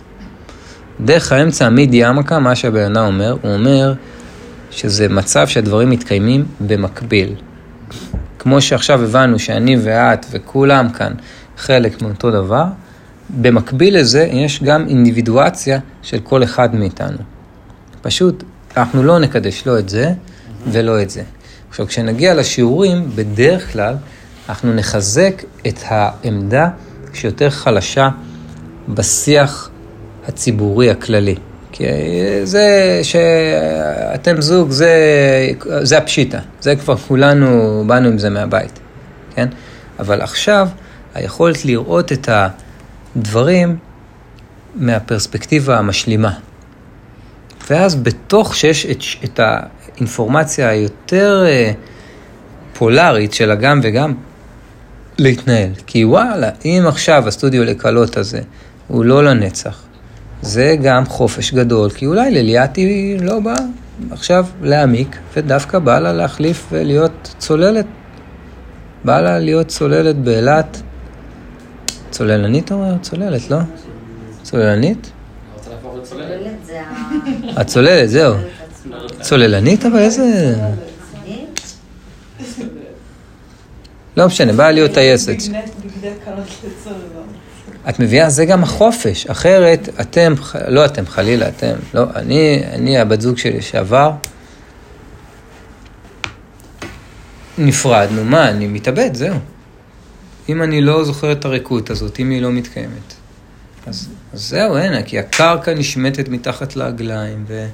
[1.00, 3.94] דרך האמצע, המידי עמקה, מה שהבן אדם אומר, הוא אומר
[4.70, 7.34] שזה מצב שהדברים מתקיימים במקביל.
[8.38, 11.12] כמו שעכשיו הבנו שאני ואת וכולם כאן
[11.56, 12.64] חלק מאותו דבר,
[13.40, 17.18] במקביל לזה יש גם אינדיבידואציה של כל אחד מאיתנו.
[18.02, 18.44] פשוט,
[18.76, 20.12] אנחנו לא נקדש לא את זה
[20.66, 21.22] ולא את זה.
[21.68, 23.94] עכשיו, כשנגיע לשיעורים, בדרך כלל
[24.48, 26.68] אנחנו נחזק את העמדה
[27.12, 28.08] שיותר חלשה
[28.88, 29.70] בשיח
[30.28, 31.34] הציבורי הכללי.
[31.72, 31.84] כי
[32.44, 34.90] זה שאתם זוג, זה,
[35.82, 36.38] זה הפשיטה.
[36.60, 38.78] זה כבר כולנו באנו עם זה מהבית,
[39.34, 39.48] כן?
[39.98, 40.68] אבל עכשיו,
[41.14, 42.28] היכולת לראות את
[43.16, 43.76] הדברים
[44.74, 46.32] מהפרספקטיבה המשלימה.
[47.70, 51.72] ואז בתוך שיש את, את האינפורמציה היותר אה,
[52.72, 54.14] פולארית של הגם וגם,
[55.18, 55.70] להתנהל.
[55.86, 58.40] כי וואלה, אם עכשיו הסטודיו לקלות הזה
[58.88, 59.82] הוא לא לנצח,
[60.42, 63.54] זה גם חופש גדול, כי אולי לליאתי לא באה
[64.10, 67.86] עכשיו להעמיק, ודווקא בא לה להחליף ולהיות צוללת.
[69.04, 70.82] בא לה להיות צוללת באילת.
[72.10, 72.98] צוללנית אומר?
[73.02, 73.58] צוללת, לא?
[74.42, 75.10] צוללנית?
[77.56, 78.34] הצוללת, זהו.
[79.20, 80.54] צוללנית, אבל איזה...
[84.16, 85.36] לא משנה, באה להיות טייסת.
[87.88, 89.26] את מביאה, זה גם החופש.
[89.26, 90.34] אחרת, אתם,
[90.68, 94.10] לא אתם, חלילה, אתם, לא, אני, אני הבת זוג שלי שעבר,
[97.58, 99.34] נפרדנו, מה, אני מתאבד, זהו.
[100.52, 103.14] אם אני לא זוכר את הריקות הזאת, אם היא לא מתקיימת.
[103.86, 107.66] אז, אז זהו, אין, כי הקרקע נשמטת מתחת לעגליים, ו...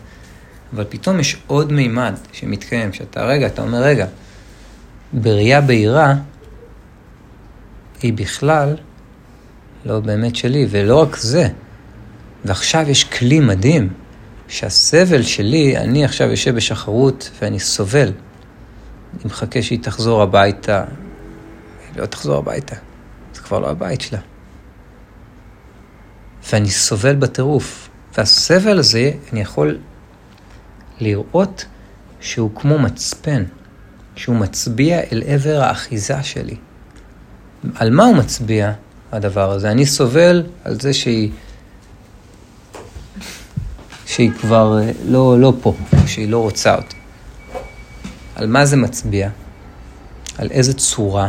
[0.75, 4.07] אבל פתאום יש עוד מימד שמתקיים, שאתה, רגע, אתה אומר, רגע,
[5.13, 6.15] בראייה בהירה,
[8.03, 8.77] היא בכלל
[9.85, 11.49] לא באמת שלי, ולא רק זה.
[12.45, 13.89] ועכשיו יש כלי מדהים,
[14.49, 18.13] שהסבל שלי, אני עכשיו יושב בשחרות ואני סובל.
[19.15, 20.85] אני מחכה שהיא תחזור הביתה.
[21.97, 22.77] לא תחזור הביתה,
[23.35, 24.19] זה כבר לא הבית שלה.
[26.53, 27.89] ואני סובל בטירוף.
[28.19, 29.79] והסבל הזה, אני יכול
[31.01, 31.65] לראות
[32.21, 33.45] שהוא כמו מצפן,
[34.17, 36.57] שהוא מצביע אל עבר האחיזה שלי.
[37.75, 38.73] על מה הוא מצביע,
[39.13, 39.71] הדבר הזה?
[39.71, 41.31] אני סובל על זה שהיא,
[44.07, 45.75] שהיא כבר אה, לא, לא פה,
[46.07, 46.97] שהיא לא רוצה אותי.
[48.35, 49.31] על מה זה מצביע?
[50.39, 51.29] על איזה צורה?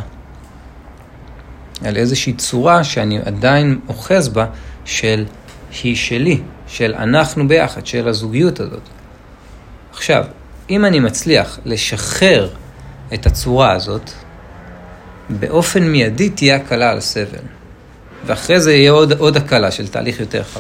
[1.85, 4.45] על איזושהי צורה שאני עדיין אוחז בה
[4.85, 5.25] של
[5.83, 8.81] היא שלי, של אנחנו ביחד, של הזוגיות הזאת.
[9.93, 10.25] עכשיו,
[10.69, 12.49] אם אני מצליח לשחרר
[13.13, 14.11] את הצורה הזאת,
[15.29, 17.39] באופן מיידי תהיה הקלה על הסבל.
[18.25, 20.59] ואחרי זה יהיה עוד, עוד הקלה של תהליך יותר רחב.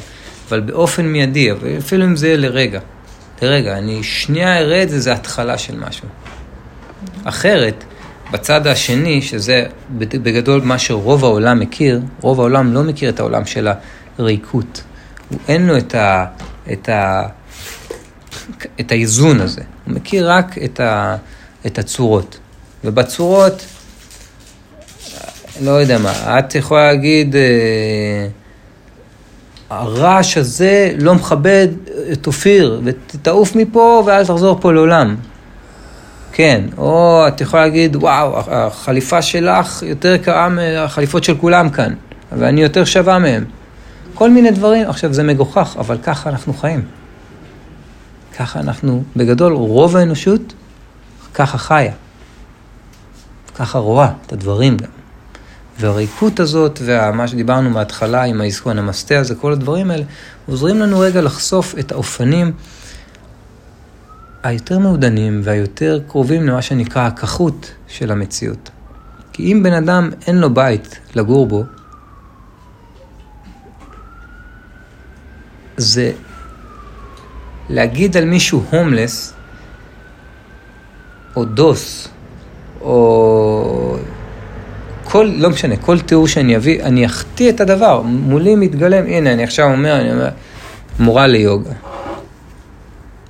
[0.49, 2.79] אבל באופן מיידי, אפילו אם זה יהיה לרגע,
[3.41, 6.07] לרגע, אני שנייה אראה את זה, זה התחלה של משהו.
[7.23, 7.83] אחרת,
[8.31, 9.65] בצד השני, שזה
[9.97, 13.67] בגדול מה שרוב העולם מכיר, רוב העולם לא מכיר את העולם של
[14.17, 14.83] הריקות.
[15.29, 16.25] הוא אין לו את, ה,
[16.71, 17.27] את, ה,
[18.79, 19.61] את האיזון הזה.
[19.85, 21.15] הוא מכיר רק את, ה,
[21.65, 22.37] את הצורות.
[22.83, 23.65] ובצורות,
[25.61, 28.27] לא יודע מה, את יכולה להגיד, אה,
[29.69, 31.67] הרעש הזה לא מכבד
[32.11, 35.15] את אופיר, ותעוף מפה ואל תחזור פה לעולם.
[36.37, 41.93] כן, או את יכולה להגיד, וואו, החליפה שלך יותר יקרה מהחליפות של כולם כאן,
[42.31, 43.45] ואני יותר שווה מהם.
[44.13, 46.81] כל מיני דברים, עכשיו זה מגוחך, אבל ככה אנחנו חיים.
[48.37, 50.53] ככה אנחנו, בגדול, רוב האנושות
[51.33, 51.93] ככה חיה.
[53.55, 54.89] ככה רואה את הדברים גם.
[55.79, 60.03] והריקות הזאת, ומה שדיברנו מההתחלה עם האזכון המסטה הזה, כל הדברים האלה,
[60.47, 62.51] עוזרים לנו רגע לחשוף את האופנים
[64.43, 68.69] היותר מעודנים והיותר קרובים למה שנקרא הכחות של המציאות.
[69.33, 71.63] כי אם בן אדם אין לו בית לגור בו,
[75.77, 76.11] זה
[77.69, 79.33] להגיד על מישהו הומלס,
[81.35, 82.07] או דוס,
[82.81, 83.97] או
[85.03, 89.43] כל, לא משנה, כל תיאור שאני אביא, אני אחטיא את הדבר, מולי מתגלם, הנה, אני
[89.43, 90.29] עכשיו אומר, אני אומר,
[90.99, 91.71] מורה ליוגה.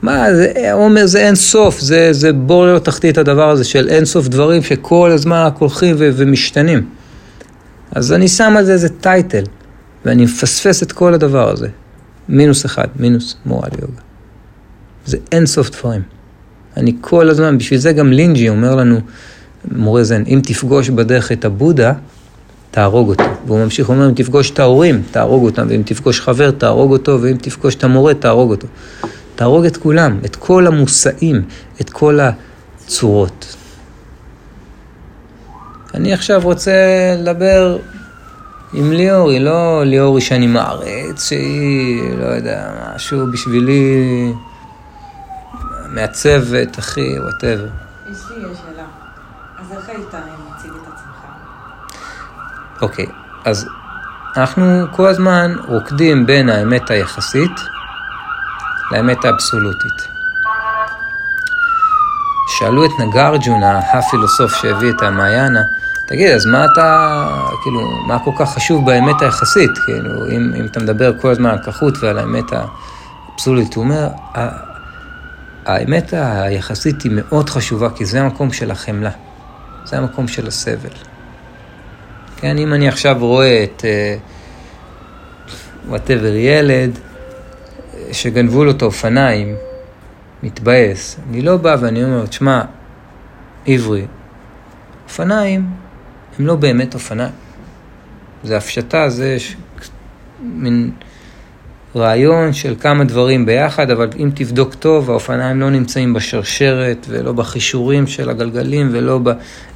[0.01, 4.05] מה, זה, אומר, זה אין סוף, זה, זה בור ללא תחתית הדבר הזה של אין
[4.05, 6.89] סוף דברים שכל הזמן רק הולכים ו- ומשתנים.
[7.91, 9.43] אז אני שם על זה איזה טייטל,
[10.05, 11.67] ואני מפספס את כל הדבר הזה.
[12.29, 14.01] מינוס אחד, מינוס מורה ליוגה.
[15.05, 16.01] זה אין סוף דברים.
[16.77, 18.99] אני כל הזמן, בשביל זה גם לינג'י אומר לנו,
[19.71, 21.93] מורה זן, אם תפגוש בדרך את הבודה,
[22.71, 23.23] תהרוג אותו.
[23.47, 27.21] והוא ממשיך, הוא אומר, אם תפגוש את ההורים, תהרוג אותם, ואם תפגוש חבר, תהרוג אותו,
[27.21, 28.67] ואם תפגוש את המורה, תהרוג אותו.
[29.37, 31.41] תהרוג את כולם, את כל המושאים,
[31.81, 33.55] את כל הצורות.
[35.93, 36.71] אני עכשיו רוצה
[37.17, 37.77] לדבר
[38.73, 44.33] עם ליאורי, לא ליאורי שאני מעריץ, שהיא, לא יודע, משהו בשבילי
[45.89, 47.67] מעצבת, אחי, וואטאבר.
[48.11, 48.85] יש לי שאלה.
[49.59, 50.13] אז איך היית
[50.49, 51.25] מציג את עצמך?
[52.81, 53.05] אוקיי,
[53.45, 53.67] אז
[54.37, 57.76] אנחנו כל הזמן רוקדים בין האמת היחסית
[58.91, 60.07] לאמת האבסולוטית.
[62.47, 65.61] שאלו את נגרג'ונה, הפילוסוף שהביא את המעיינה,
[66.07, 67.27] תגיד, אז מה אתה,
[67.63, 69.77] כאילו, מה כל כך חשוב באמת היחסית?
[69.85, 74.07] כאילו, אם, אם אתה מדבר כל הזמן על כחות ועל האמת האבסולוטית, הוא אומר,
[75.65, 79.11] האמת היחסית היא מאוד חשובה, כי זה המקום של החמלה,
[79.85, 80.89] זה המקום של הסבל.
[82.37, 83.85] כן, אם אני עכשיו רואה את,
[85.87, 87.06] וואטאבר, uh, ילד אה,
[88.11, 89.55] שגנבו לו את האופניים,
[90.43, 92.61] מתבאס, אני לא בא ואני אומר, תשמע,
[93.65, 94.05] עברי,
[95.03, 95.69] אופניים
[96.39, 97.31] הם לא באמת אופניים.
[98.43, 99.55] זה הפשטה, זה ש...
[100.41, 100.91] מין
[101.95, 108.07] רעיון של כמה דברים ביחד, אבל אם תבדוק טוב, האופניים לא נמצאים בשרשרת ולא בחישורים
[108.07, 109.29] של הגלגלים ולא ב...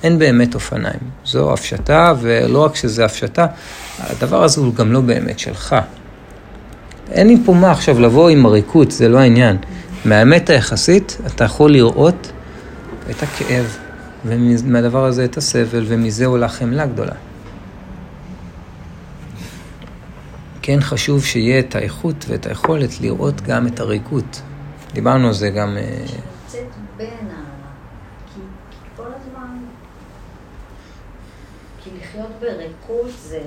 [0.03, 0.99] אין באמת אופניים.
[1.25, 3.47] זו הפשטה, ולא רק שזה הפשטה,
[3.99, 5.75] הדבר הזה הוא גם לא באמת שלך.
[7.11, 9.57] אין לי פה מה עכשיו לבוא עם עריקות, זה לא העניין.
[10.05, 12.31] מהאמת היחסית, אתה יכול לראות
[13.09, 13.77] את הכאב,
[14.25, 17.15] ומהדבר הזה את הסבל, ומזה עולה חמלה גדולה.
[20.61, 24.41] כן חשוב שיהיה את האיכות ואת היכולת לראות גם את הריקות.
[24.93, 25.77] דיברנו על זה גם...
[25.77, 26.05] אה,
[32.41, 33.41] בריקות זה...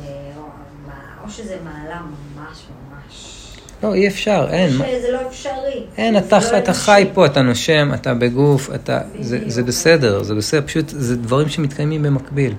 [1.25, 3.44] או שזה מעלה ממש ממש...
[3.85, 4.71] לא, אי אפשר, אין.
[4.71, 5.85] שזה לא אפשרי.
[5.97, 9.01] אין, אתה, לא אתה חי פה, אתה נושם, אתה בגוף, אתה...
[9.21, 12.55] זה, זה בסדר, זה בסדר, פשוט זה דברים שמתקיימים במקביל.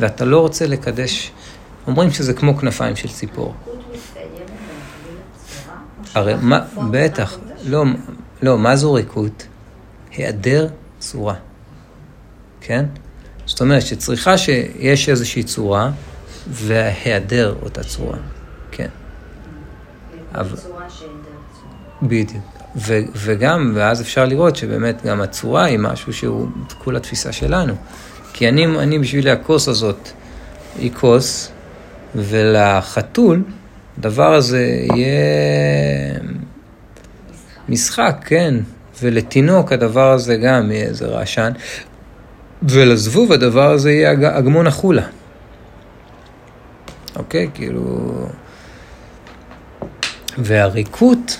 [0.00, 1.30] ואתה לא רוצה לקדש...
[1.86, 3.54] אומרים שזה כמו כנפיים של ציפור.
[6.14, 7.84] הרי מה, בטח, לא,
[8.42, 9.46] לא, מה זו ריקות?
[10.16, 11.34] היעדר צורה,
[12.60, 12.84] כן?
[13.46, 15.90] זאת אומרת שצריכה שיש איזושהי צורה
[16.48, 18.18] והיעדר אותה צורה.
[20.34, 20.56] אבל...
[22.02, 22.44] בדיוק.
[22.76, 27.74] ו- וגם, ואז אפשר לראות שבאמת גם הצורה היא משהו שהוא כל התפיסה שלנו.
[28.32, 30.08] כי אני, אני בשבילי הכוס הזאת
[30.78, 31.50] היא כוס,
[32.14, 33.42] ולחתול,
[33.98, 34.62] הדבר הזה
[34.94, 36.18] יהיה
[37.68, 38.54] משחק, כן.
[39.02, 41.52] ולתינוק הדבר הזה גם יהיה איזה רעשן.
[42.62, 45.06] ולזבוב הדבר הזה יהיה אגמון החולה.
[47.16, 47.50] אוקיי?
[47.54, 48.08] כאילו...
[50.38, 51.38] והריקות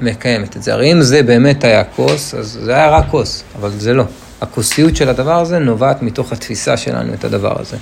[0.00, 0.72] מקיימת את זה.
[0.72, 4.04] הרי אם זה באמת היה כוס, אז זה היה רק כוס, אבל זה לא.
[4.40, 7.76] הכוסיות של הדבר הזה נובעת מתוך התפיסה שלנו את הדבר הזה.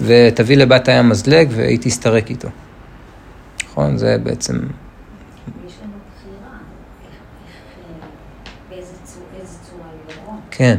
[0.00, 2.48] ותביא לבת הים מזלג והיא תסתרק איתו.
[3.70, 3.98] נכון?
[3.98, 4.58] זה בעצם...
[10.50, 10.78] כן.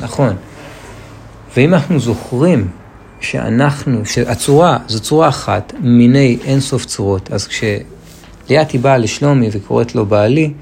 [0.00, 0.36] נכון.
[1.56, 2.68] ואם אנחנו זוכרים
[3.30, 10.06] שאנחנו, שהצורה זו צורה אחת מיני אינסוף צורות, אז כשליאת היא באה לשלומי וקוראת לו
[10.06, 10.52] בעלי,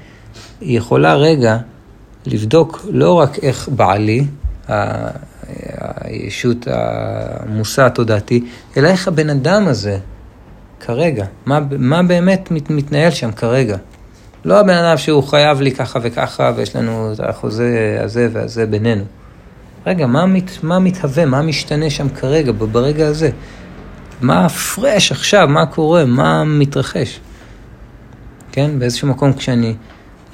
[0.61, 1.57] היא יכולה רגע
[2.25, 4.25] לבדוק לא רק איך בעלי,
[6.01, 8.43] הישות, המושא התודעתי,
[8.77, 9.97] אלא איך הבן אדם הזה
[10.79, 13.77] כרגע, מה, מה באמת מת, מתנהל שם כרגע.
[14.45, 19.03] לא הבן אדם שהוא חייב לי ככה וככה, ויש לנו את החוזה הזה והזה בינינו.
[19.85, 23.29] רגע, מה, מת, מה מתהווה, מה משתנה שם כרגע, ברגע הזה?
[24.21, 27.19] מה פרש עכשיו, מה קורה, מה מתרחש?
[28.51, 29.75] כן, באיזשהו מקום כשאני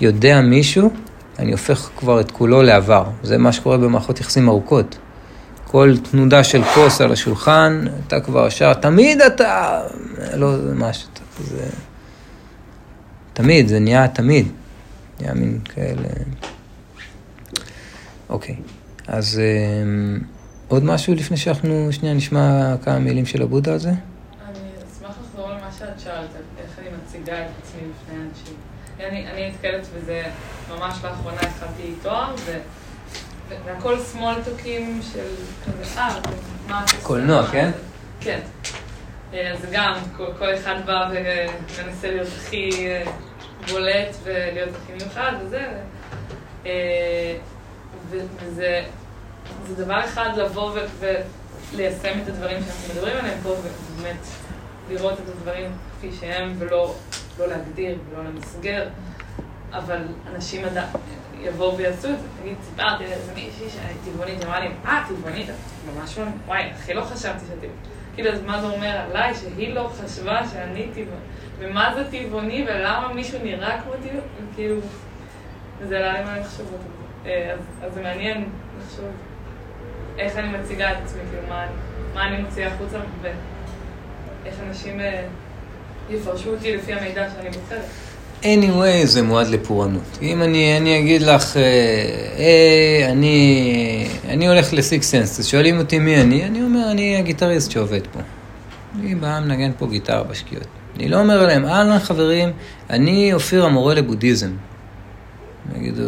[0.02, 0.94] יודע מישהו,
[1.40, 3.04] אני הופך כבר את כולו לעבר.
[3.24, 4.98] זה מה שקורה במערכות יחסים ארוכות.
[5.68, 9.82] כל תנודה של כוס על השולחן, אתה כבר ישר, תמיד אתה...
[10.34, 11.10] לא, זה משהו,
[11.44, 11.66] זה...
[13.34, 14.48] תמיד, זה נהיה תמיד.
[15.20, 16.08] נהיה מין כאלה...
[18.30, 18.56] אוקיי,
[19.12, 19.84] אז אה,
[20.68, 23.90] עוד משהו לפני שאנחנו שנייה נשמע כמה מילים של הבודה על זה?
[23.90, 23.98] אני
[24.94, 28.54] אשמח לחזור למה שאת שאלת, איך אני מציגה את עצמי בפני אנשים.
[29.00, 30.24] אני, אני נתקלת בזה,
[30.70, 32.36] ממש לאחרונה התחלתי תואר.
[33.66, 35.26] והכל סמולטוקים של
[35.66, 36.20] כזה, אה,
[36.68, 37.08] מה את עושה?
[37.08, 37.72] קולנוע, כן?
[38.20, 38.40] כן.
[39.34, 43.04] אז גם, כל, כל אחד בא ומנסה להיות הכי אה,
[43.72, 45.68] בולט ולהיות הכי מיוחד וזה.
[46.66, 47.36] אה,
[48.10, 48.84] וזה
[49.68, 50.72] זה דבר אחד לבוא
[51.74, 54.26] וליישם את הדברים שאנחנו מדברים עליהם פה, ובאמת
[54.90, 56.96] לראות את הדברים כפי שהם, ולא
[57.40, 58.88] לא להגדיר ולא למסגר,
[59.72, 60.02] אבל
[60.36, 60.88] אנשים עדיין...
[61.44, 62.28] יבואו ויעשו את זה.
[62.42, 65.48] נגיד, סיפרתי לאיזה מישהי שהייתי טבעונית, אמרה לי, אה, טבעונית,
[65.86, 67.88] ממש לא, וואי, הכי לא חשבתי שאת טבעונית.
[68.14, 71.24] כאילו, אז מה זה אומר עליי, שהיא לא חשבה שאני טבעונית?
[71.60, 74.22] ומה זה טבעוני, ולמה מישהו נראה כמו טבעוני?
[74.56, 74.76] כאילו,
[75.88, 76.78] זה עלה לי מה לחשוב
[77.26, 78.50] אה, אז זה מעניין
[78.80, 79.06] לחשוב
[80.18, 81.48] איך אני מציגה את עצמי, כאילו,
[82.14, 82.98] מה אני מוציאה החוצה,
[84.46, 85.24] איך אנשים אה,
[86.10, 87.86] יפרשו אותי לפי המידע שאני בוחרת.
[88.42, 90.18] anyway זה מועד לפורענות.
[90.22, 91.62] אם אני, אני אגיד לך, אה,
[92.38, 97.72] אה, אני, אני הולך לסיקס סנס, אז שואלים אותי מי אני, אני אומר, אני הגיטריסט
[97.72, 98.20] שעובד פה.
[99.00, 100.68] אני בא מנגן פה גיטרה בשקיעות.
[100.96, 102.50] אני לא אומר להם, אהלן חברים,
[102.90, 104.52] אני אופיר המורה לבודהיזם.
[105.76, 106.04] יגידו,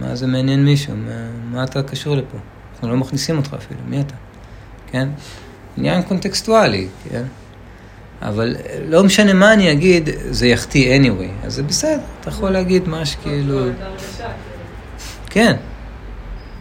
[0.00, 0.94] מה זה מעניין מישהו?
[0.96, 1.12] מה,
[1.52, 2.38] מה אתה קשור לפה?
[2.84, 4.14] אנחנו לא מכניסים אותך אפילו, מי אתה?
[4.90, 5.08] כן?
[5.76, 7.22] עניין קונטקסטואלי, כן?
[8.22, 8.56] אבל
[8.88, 13.06] לא משנה מה אני אגיד, זה יחטיא anyway, אז זה בסדר, אתה יכול להגיד מה
[13.06, 13.58] שכאילו...
[13.58, 13.72] כאילו.
[15.30, 15.56] כן,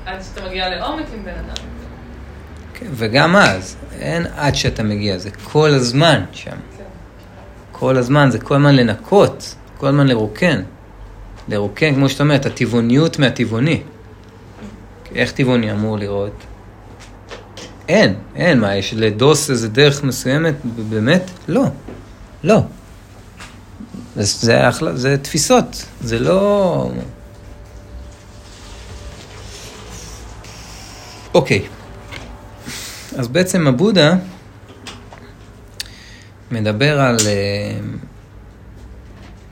[0.06, 1.66] עד שאתה מגיע לעומק עם בן אדם.
[2.74, 6.52] כן, וגם אז, אין עד שאתה מגיע, זה כל הזמן שם.
[6.52, 6.84] כן.
[7.72, 10.62] כל הזמן, זה כל הזמן לנקות, כל הזמן לרוקן.
[11.48, 13.82] לרוקן, כמו שאתה אומר, את הטבעוניות מהטבעוני.
[15.16, 16.44] איך טבעוני אמור לראות?
[17.88, 20.56] אין, אין, מה, יש לדוס איזה דרך מסוימת?
[20.90, 21.24] באמת?
[21.48, 21.66] לא,
[22.44, 22.60] לא.
[24.16, 26.92] זה, זה, אחלה, זה תפיסות, זה לא...
[31.34, 31.66] אוקיי,
[33.18, 34.16] אז בעצם הבודה
[36.52, 37.80] מדבר על אה,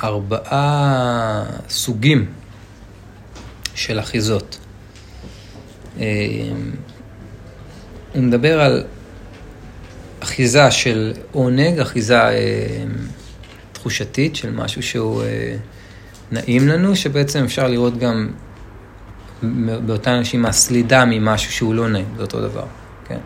[0.04, 2.26] ארבעה סוגים
[3.76, 4.61] של אחיזות.
[6.02, 6.08] אה,
[8.14, 8.84] הוא מדבר על
[10.20, 12.84] אחיזה של עונג, אחיזה אה,
[13.72, 15.56] תחושתית של משהו שהוא אה,
[16.32, 18.30] נעים לנו, שבעצם אפשר לראות גם
[19.86, 22.66] באותה נשימה סלידה ממשהו שהוא לא נעים, זה אותו דבר,
[23.08, 23.20] כן?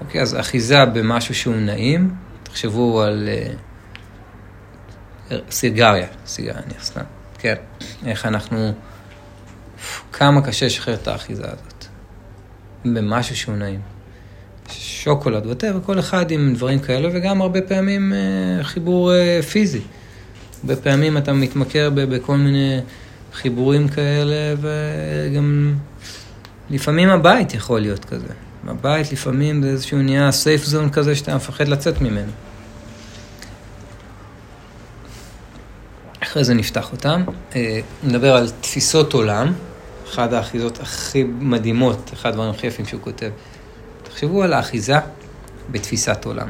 [0.00, 2.10] אוקיי, אז אחיזה במשהו שהוא נעים,
[2.42, 3.28] תחשבו על
[5.50, 7.00] סיגריה, סיגריה, אני סתם,
[7.38, 7.54] כן,
[8.06, 8.72] איך אנחנו,
[10.12, 11.84] כמה קשה לשחרר את האחיזה הזאת,
[12.84, 13.80] במשהו שהוא נעים.
[14.72, 19.80] שוקולד, whatever, כל אחד עם דברים כאלה, וגם הרבה פעמים אה, חיבור אה, פיזי.
[20.62, 22.80] הרבה פעמים אתה מתמכר בכל מיני
[23.32, 25.74] חיבורים כאלה, וגם
[26.70, 28.32] לפעמים הבית יכול להיות כזה.
[28.66, 32.32] הבית לפעמים זה איזשהו נהיה סייף זון כזה שאתה מפחד לצאת ממנו.
[36.22, 37.24] אחרי זה נפתח אותם.
[37.56, 39.52] אה, נדבר על תפיסות עולם,
[40.10, 43.30] אחת האחיזות הכי מדהימות, אחד הדברים הכי יפים שהוא כותב.
[44.02, 44.96] תחשבו על האחיזה
[45.70, 46.48] בתפיסת עולם.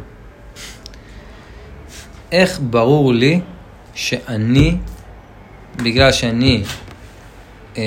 [2.32, 3.40] איך ברור לי
[3.94, 4.76] שאני,
[5.76, 6.62] בגלל שאני
[7.76, 7.82] אה,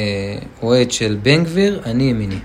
[0.62, 2.40] אוהד של בן גביר, אני ימיני.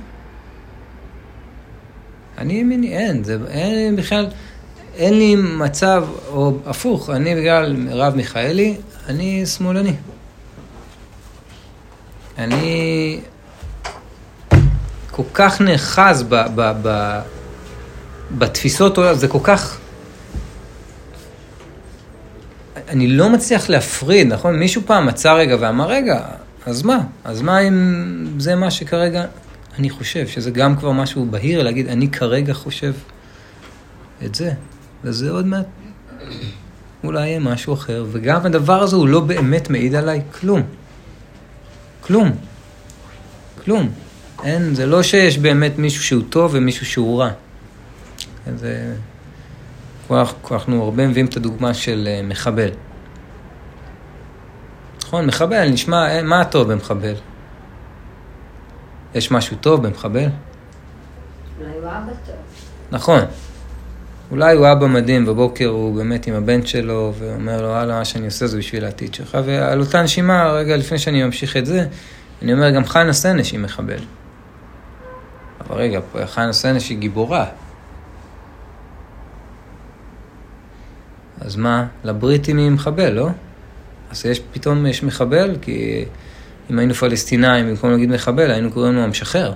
[2.39, 4.27] אני ימיני, אין, זה, אין בכלל,
[4.95, 8.77] אין לי מצב, או הפוך, אני בגלל מרב מיכאלי,
[9.07, 9.95] אני שמאלני.
[12.39, 13.21] אני
[15.11, 17.21] כל כך נאחז ב, ב, ב,
[18.39, 19.79] בתפיסות עולם, זה כל כך...
[22.89, 24.59] אני לא מצליח להפריד, נכון?
[24.59, 26.27] מישהו פעם מצא רגע ואמר, רגע,
[26.67, 26.99] אז מה?
[27.25, 29.25] אז מה אם זה מה שכרגע
[29.79, 32.93] אני חושב, שזה גם כבר משהו בהיר להגיד, אני כרגע חושב
[34.25, 34.53] את זה,
[35.05, 35.67] וזה עוד מעט
[37.05, 40.63] אולי יהיה משהו אחר, וגם הדבר הזה הוא לא באמת מעיד עליי כלום.
[42.09, 42.31] כלום.
[43.65, 43.89] כלום.
[44.45, 47.31] אין, זה לא שיש באמת מישהו שהוא טוב ומישהו שהוא רע.
[48.57, 48.95] זה...
[50.51, 52.69] אנחנו הרבה מביאים את הדוגמה של אה, מחבל.
[55.03, 57.15] נכון, מחבל, נשמע, אה, מה הטוב במחבל?
[59.15, 60.27] יש משהו טוב במחבל?
[61.61, 62.35] אולי הוא אבא טוב.
[62.91, 63.21] נכון.
[64.31, 68.27] אולי הוא אבא מדהים, בבוקר הוא באמת עם הבן שלו, ואומר לו, וואלה, מה שאני
[68.27, 69.39] עושה זה בשביל העתיד שלך.
[69.45, 71.87] ועל אותה נשימה, רגע לפני שאני ממשיך את זה,
[72.43, 73.99] אני אומר, גם חנה סנש היא מחבל.
[75.61, 77.47] אבל רגע, חנה סנש היא גיבורה.
[81.41, 81.87] אז מה?
[82.05, 83.29] לבריטים היא מחבל, לא?
[84.11, 86.05] אז יש, פתאום יש מחבל, כי
[86.71, 89.53] אם היינו פלסטינאים, במקום להגיד מחבל, היינו קוראים לו המשחרר.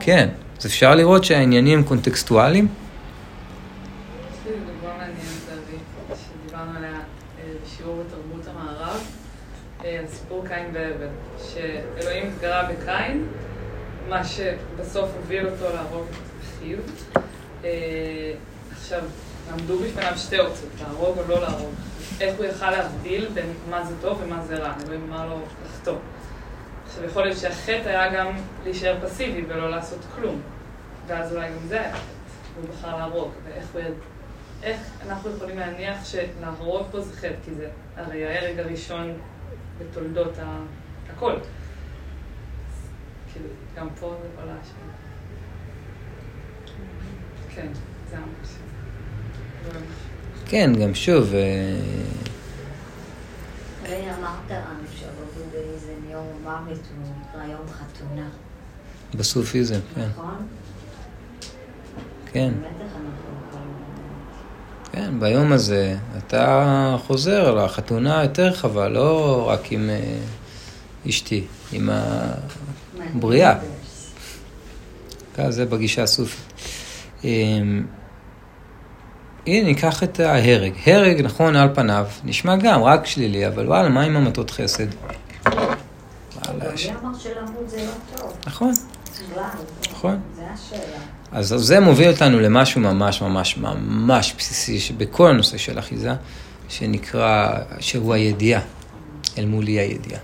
[0.00, 0.28] כן,
[0.58, 2.68] אז אפשר לראות שהעניינים קונטקסטואליים.
[6.16, 6.90] שדיברנו עליה
[7.38, 7.44] אה,
[12.88, 13.14] אה,
[14.08, 16.78] מה שבסוף הוביל אותו להרוג את אחיו.
[17.64, 18.32] אה,
[18.72, 19.02] עכשיו,
[19.52, 21.74] עמדו בפניו שתי אופציות, להרוג או לא להרוג.
[22.20, 24.72] איך הוא יכל להבדיל בין מה זה טוב ומה זה רע?
[24.86, 25.96] אלוהים אמר לו לחטוא.
[26.88, 30.40] עכשיו, יכול להיות שהחטא היה גם להישאר פסיבי ולא לעשות כלום.
[31.06, 32.02] ואז אולי גם זה היה חטא.
[32.56, 33.92] הוא בחר להרוג, ואיך הוא יד...
[34.62, 37.34] איך אנחנו יכולים להניח שלהרוג פה זה חטא?
[37.44, 39.18] כי זה הרי ההרג הראשון
[39.78, 40.58] בתולדות ה...
[41.14, 41.32] הכל.
[41.32, 42.88] אז
[43.32, 44.92] כאילו, גם פה זה עולה השאלה.
[47.54, 47.68] כן,
[48.10, 48.48] זה ממש.
[50.46, 51.40] כן, גם שוב, אה,
[53.82, 54.82] ואמרת לנו
[56.10, 58.28] יום המוות הוא נקרא יום חתונה,
[59.14, 60.08] בסופיזם, כן.
[60.12, 60.46] נכון?
[62.32, 62.52] כן.
[64.92, 70.18] כן, ביום הזה אתה חוזר לחתונה יותר רחבה, לא רק עם אה,
[71.08, 73.58] אשתי, עם הבריאה.
[75.48, 76.52] זה בגישה הסופית.
[77.24, 77.86] אמ,
[79.46, 80.72] הנה, ניקח את ההרג.
[80.86, 84.86] הרג, נכון, על פניו, נשמע גם רק שלילי, אבל וואלה, מה עם המתות חסד?
[86.54, 86.62] מי
[87.02, 88.32] אמר שלמות זה לא טוב?
[88.46, 88.72] נכון,
[89.90, 90.20] נכון.
[90.36, 90.98] זה השאלה.
[91.32, 96.14] אז זה מוביל אותנו למשהו ממש ממש ממש בסיסי שבכל הנושא של אחיזה,
[96.68, 98.60] שנקרא, שהוא הידיעה,
[99.38, 100.20] אל מול אי הידיעה.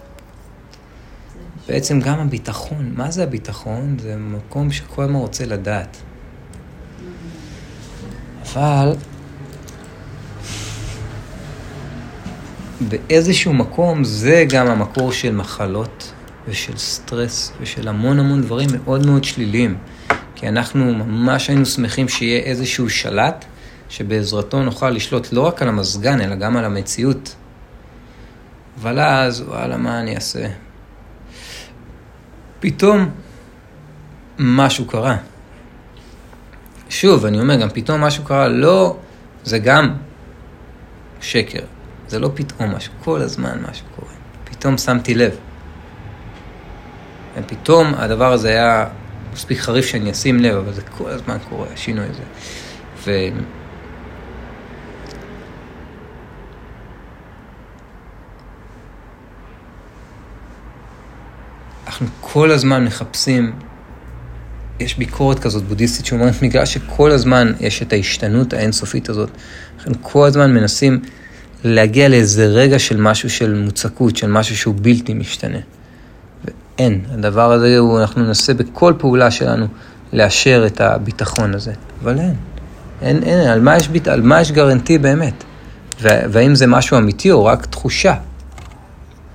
[1.69, 3.97] בעצם גם הביטחון, מה זה הביטחון?
[3.99, 5.97] זה מקום שכל הזמן רוצה לדעת.
[8.43, 8.93] אבל
[12.81, 16.13] באיזשהו מקום זה גם המקור של מחלות
[16.49, 19.77] ושל סטרס ושל המון המון דברים מאוד מאוד שליליים.
[20.35, 23.45] כי אנחנו ממש היינו שמחים שיהיה איזשהו שלט
[23.89, 27.35] שבעזרתו נוכל לשלוט לא רק על המזגן אלא גם על המציאות.
[28.81, 30.47] אבל אז, וואלה, מה אני אעשה?
[32.61, 33.11] פתאום
[34.39, 35.17] משהו קרה.
[36.89, 38.97] שוב, אני אומר, גם פתאום משהו קרה, לא,
[39.45, 39.95] זה גם
[41.21, 41.65] שקר.
[42.09, 44.13] זה לא פתאום משהו, כל הזמן משהו קורה.
[44.45, 45.37] פתאום שמתי לב.
[47.37, 48.87] ופתאום הדבר הזה היה
[49.33, 52.23] מספיק חריף שאני אשים לב, אבל זה כל הזמן קורה, השינוי הזה.
[53.05, 53.11] ו...
[61.87, 63.53] אנחנו כל הזמן מחפשים,
[64.81, 69.31] יש ביקורת כזאת בודהיסטית שאומרת, בגלל שכל הזמן יש את ההשתנות האינסופית הזאת,
[69.79, 71.01] אנחנו כל הזמן מנסים
[71.65, 75.59] להגיע לאיזה רגע של משהו של מוצקות, של משהו שהוא בלתי משתנה.
[76.79, 79.67] ואין, הדבר הזה הוא, אנחנו ננסה בכל פעולה שלנו
[80.13, 81.73] לאשר את הביטחון הזה,
[82.03, 82.35] אבל אין.
[83.03, 85.45] אין, אין, על מה יש, ביט, על מה יש גרנטי באמת?
[86.03, 88.15] והאם זה משהו אמיתי או רק תחושה?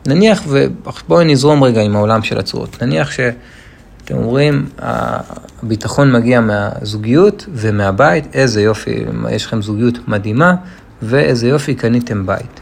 [0.08, 2.82] נניח, ובואי נזרום רגע עם העולם של הצורות.
[2.82, 10.56] נניח שאתם אומרים, הביטחון מגיע מהזוגיות ומהבית, איזה יופי, יש לכם זוגיות מדהימה,
[11.02, 12.60] ואיזה יופי, קניתם בית.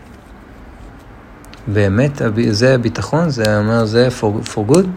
[1.68, 3.30] באמת, זה הביטחון?
[3.30, 4.88] זה אומר, זה for, for good?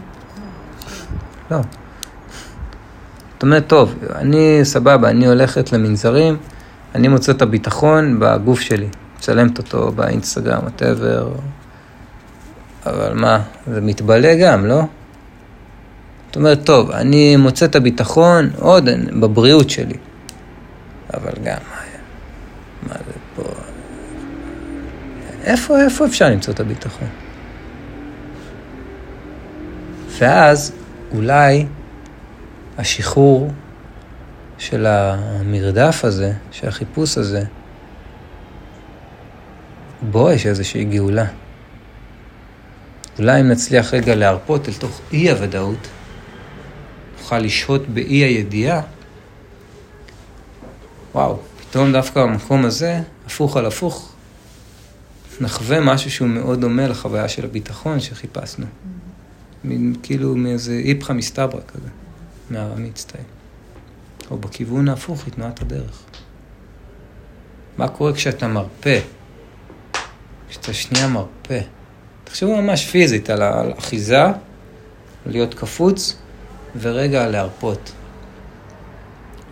[1.51, 1.57] לא.
[3.33, 6.37] זאת אומרת, טוב, אני סבבה, אני הולכת למנזרים,
[6.95, 11.39] אני מוצא את הביטחון בגוף שלי, מצלמת אותו באינסטגרם, whatever,
[12.85, 14.81] אבל מה, זה מתבלה גם, לא?
[16.27, 19.97] זאת אומרת, טוב, אני מוצא את הביטחון עוד בבריאות שלי,
[21.13, 21.57] אבל גם,
[22.87, 23.10] מה פה?
[25.43, 27.07] איפה, איפה אפשר למצוא את הביטחון?
[30.07, 30.73] ואז
[31.11, 31.65] אולי
[32.77, 33.51] השחרור
[34.57, 37.43] של המרדף הזה, של החיפוש הזה,
[40.01, 41.25] בו יש איזושהי גאולה.
[43.19, 45.87] אולי אם נצליח רגע להרפות אל תוך אי הוודאות,
[47.19, 48.81] נוכל לשהות באי הידיעה,
[51.15, 54.10] וואו, פתאום דווקא במקום הזה, הפוך על הפוך,
[55.41, 58.65] נחווה משהו שהוא מאוד דומה לחוויה של הביטחון שחיפשנו.
[59.63, 61.87] מין, כאילו מאיזה איפכא מסתברא כזה,
[62.49, 63.23] מהארמית סטייל.
[64.31, 66.03] או בכיוון ההפוך היא תנועת הדרך.
[67.77, 68.99] מה קורה כשאתה מרפא?
[70.49, 71.59] כשאתה שנייה מרפא.
[72.23, 74.23] תחשבו ממש פיזית על האחיזה,
[75.25, 76.15] להיות קפוץ,
[76.79, 77.91] ורגע להרפות.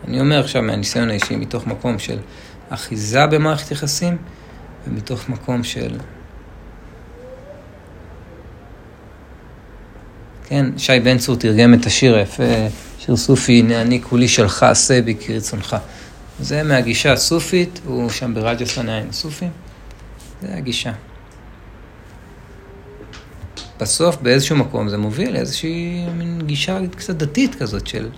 [0.08, 2.20] אני אומר עכשיו מהניסיון האישי, מתוך מקום של
[2.70, 4.18] אחיזה במערכת יחסים,
[4.90, 5.98] ומתוך מקום של...
[10.48, 12.44] כן, שי בן צור תרגם את השיר היפה,
[13.00, 15.78] שיר סופי, הנה אני כולי שלך, עשה בי כרצונך.
[16.40, 19.50] זה מהגישה הסופית, הוא שם ברג'סטן היה עם הסופים,
[20.42, 20.92] זה הגישה.
[23.80, 28.10] בסוף באיזשהו מקום זה מוביל לאיזושהי מין גישה קצת דתית כזאת של...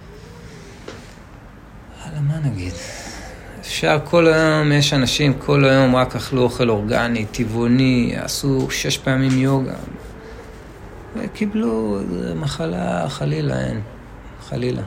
[2.02, 2.74] הלאה, מה נגיד?
[3.72, 9.40] אפשר כל היום, יש אנשים כל היום רק אכלו אוכל אורגני, טבעוני, עשו שש פעמים
[9.40, 9.74] יוגה,
[11.16, 12.00] וקיבלו
[12.36, 13.82] מחלה, חלילה אין,
[14.50, 14.82] חלילה.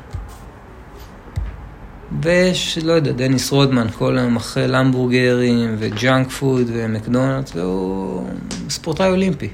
[2.23, 8.29] ויש, לא יודע, דניס רודמן, כל היום אוכל המבורגרים וג'אנק פוד ומקדונלדס, והוא
[8.71, 9.49] ספורטאי אולימפי.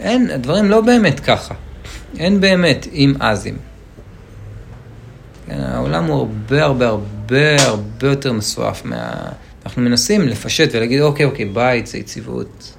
[0.00, 1.54] אין, הדברים לא באמת ככה.
[2.18, 3.73] אין באמת אם אזים.
[5.46, 9.32] כן, העולם הוא הרבה הרבה הרבה הרבה יותר מסועף מה...
[9.64, 12.74] אנחנו מנסים לפשט ולהגיד, אוקיי, אוקיי, בית זה יציבות,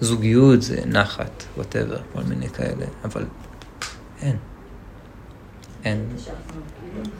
[0.00, 3.24] זוגיות זה נחת, וואטאבר, כל מיני כאלה, אבל
[4.22, 4.36] אין.
[5.84, 6.06] אין.
[6.16, 7.10] כאילו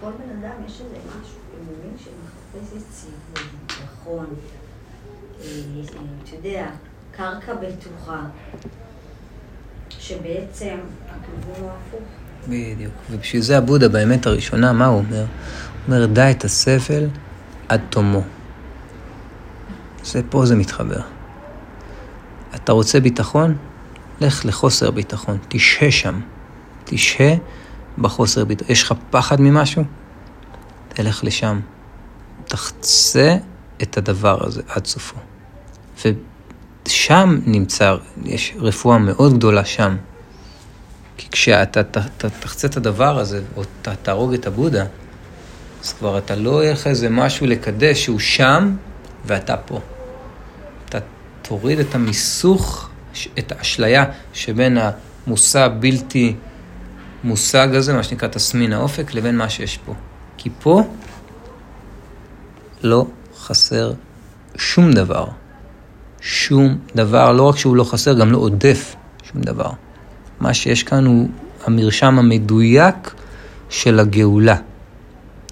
[0.00, 4.26] כל בן אדם יש איזה משהו, הוא מבין שמחפש יציבות, ביטחון,
[5.40, 5.46] אה,
[6.24, 6.70] אתה יודע,
[7.16, 8.24] קרקע בטוחה,
[10.00, 10.76] שבעצם
[11.08, 12.00] הכיוון הוא הפוך.
[12.48, 12.92] בדיוק.
[13.10, 15.18] ובשביל זה הבודה באמת הראשונה, מה הוא אומר?
[15.18, 15.26] הוא
[15.94, 17.08] אומר, דע את הסבל
[17.68, 18.22] עד תומו.
[20.04, 21.00] זה פה זה מתחבר.
[22.54, 23.56] אתה רוצה ביטחון?
[24.20, 26.20] לך לחוסר ביטחון, תשהה שם.
[26.84, 27.34] תשהה
[27.98, 28.72] בחוסר ביטחון.
[28.72, 29.84] יש לך פחד ממשהו?
[30.88, 31.60] תלך לשם.
[32.44, 33.36] תחצה
[33.82, 35.16] את הדבר הזה עד סופו.
[36.86, 39.96] ושם נמצא, יש רפואה מאוד גדולה שם.
[41.16, 44.84] כי כשאתה ת, ת, תחצה את הדבר הזה, או ת, תהרוג את הבודה,
[45.84, 48.76] אז כבר אתה לא יהיה לך איזה משהו לקדש שהוא שם
[49.24, 49.80] ואתה פה.
[50.88, 50.98] אתה
[51.42, 52.88] תוריד את המיסוך,
[53.38, 54.78] את האשליה שבין
[55.26, 56.36] המושא הבלתי
[57.24, 59.94] מושג הזה, מה שנקרא תסמין האופק, לבין מה שיש פה.
[60.36, 60.82] כי פה
[62.82, 63.06] לא
[63.38, 63.92] חסר
[64.56, 65.26] שום דבר.
[66.22, 68.94] שום דבר, לא רק שהוא לא חסר, גם לא עודף
[69.32, 69.70] שום דבר.
[70.40, 71.28] מה שיש כאן הוא
[71.64, 73.14] המרשם המדויק
[73.68, 74.56] של הגאולה,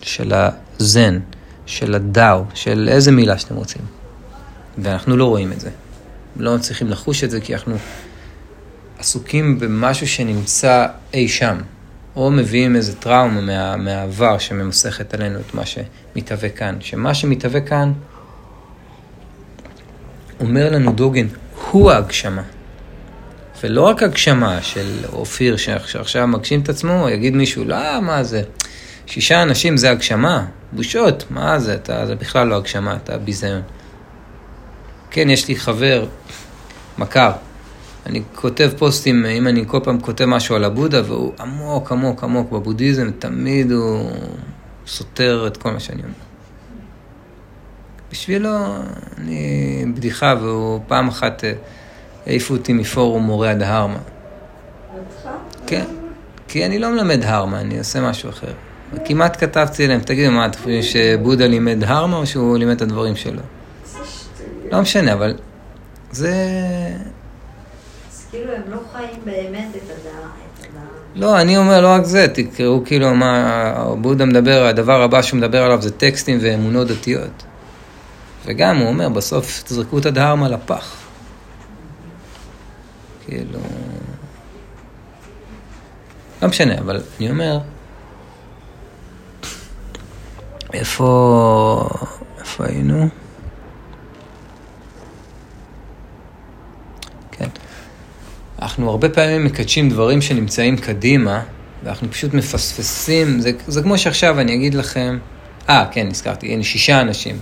[0.02, 1.18] של הזן,
[1.66, 3.82] של הדאו, של איזה מילה שאתם רוצים.
[4.78, 5.70] ואנחנו לא רואים את זה.
[6.36, 7.76] לא מצליחים לחוש את זה כי אנחנו
[8.98, 11.56] עסוקים במשהו שנמצא אי שם,
[12.16, 16.76] או מביאים איזה טראומה מה, מהעבר שממסכת עלינו את מה שמתהווה כאן.
[16.80, 17.92] שמה שמתהווה כאן,
[20.40, 21.26] אומר לנו דוגן,
[21.70, 22.42] הוא ההגשמה.
[23.62, 28.42] ולא רק הגשמה של אופיר שעכשיו מגשים את עצמו, יגיד מישהו, לא, מה זה,
[29.06, 33.62] שישה אנשים זה הגשמה, בושות, מה זה, אתה, זה בכלל לא הגשמה, אתה ביזיון.
[35.10, 36.06] כן, יש לי חבר,
[36.98, 37.32] מכר,
[38.06, 42.52] אני כותב פוסטים, אם אני כל פעם כותב משהו על הבודה, והוא עמוק עמוק עמוק
[42.52, 44.10] בבודהיזם, תמיד הוא
[44.86, 46.29] סותר את כל מה שאני אומר.
[48.12, 48.56] בשבילו,
[49.18, 51.44] אני בדיחה, והוא פעם אחת...
[52.26, 53.98] העיפו אותי מפורום מורי הדהרמה.
[55.66, 55.84] כן,
[56.48, 58.52] כי אני לא מלמד הרמה, אני עושה משהו אחר.
[59.04, 63.16] כמעט כתבתי להם, תגידו, מה, אתם חושבים שבודה לימד הרמה או שהוא לימד את הדברים
[63.16, 63.42] שלו?
[64.72, 65.34] לא משנה, אבל
[66.10, 66.34] זה...
[68.10, 70.30] אז כאילו הם לא חיים באמת את הדעה.
[71.14, 75.62] לא, אני אומר לא רק זה, תקראו כאילו מה בודה מדבר, הדבר הבא שהוא מדבר
[75.62, 77.42] עליו זה טקסטים ואמונות דתיות.
[78.44, 80.96] וגם הוא אומר, בסוף תזרקו את הדהרמה לפח.
[83.26, 83.58] כאילו...
[86.42, 87.58] לא משנה, אבל אני אומר,
[90.72, 91.88] איפה...
[92.38, 93.08] איפה היינו?
[97.32, 97.48] כן.
[98.62, 101.42] אנחנו הרבה פעמים מקדשים דברים שנמצאים קדימה,
[101.84, 105.18] ואנחנו פשוט מפספסים, זה, זה כמו שעכשיו אני אגיד לכם,
[105.68, 107.38] אה, כן, נזכרתי, הנה שישה אנשים.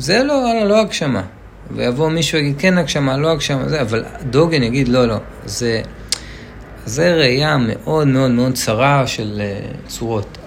[0.00, 1.22] זה לא, לא, לא הגשמה.
[1.70, 5.82] ויבוא מישהו ויגיד, כן הגשמה, לא הגשמה, זה, אבל דוגן יגיד, לא, לא, זה,
[6.86, 10.38] זה ראייה מאוד מאוד מאוד צרה של uh, צורות.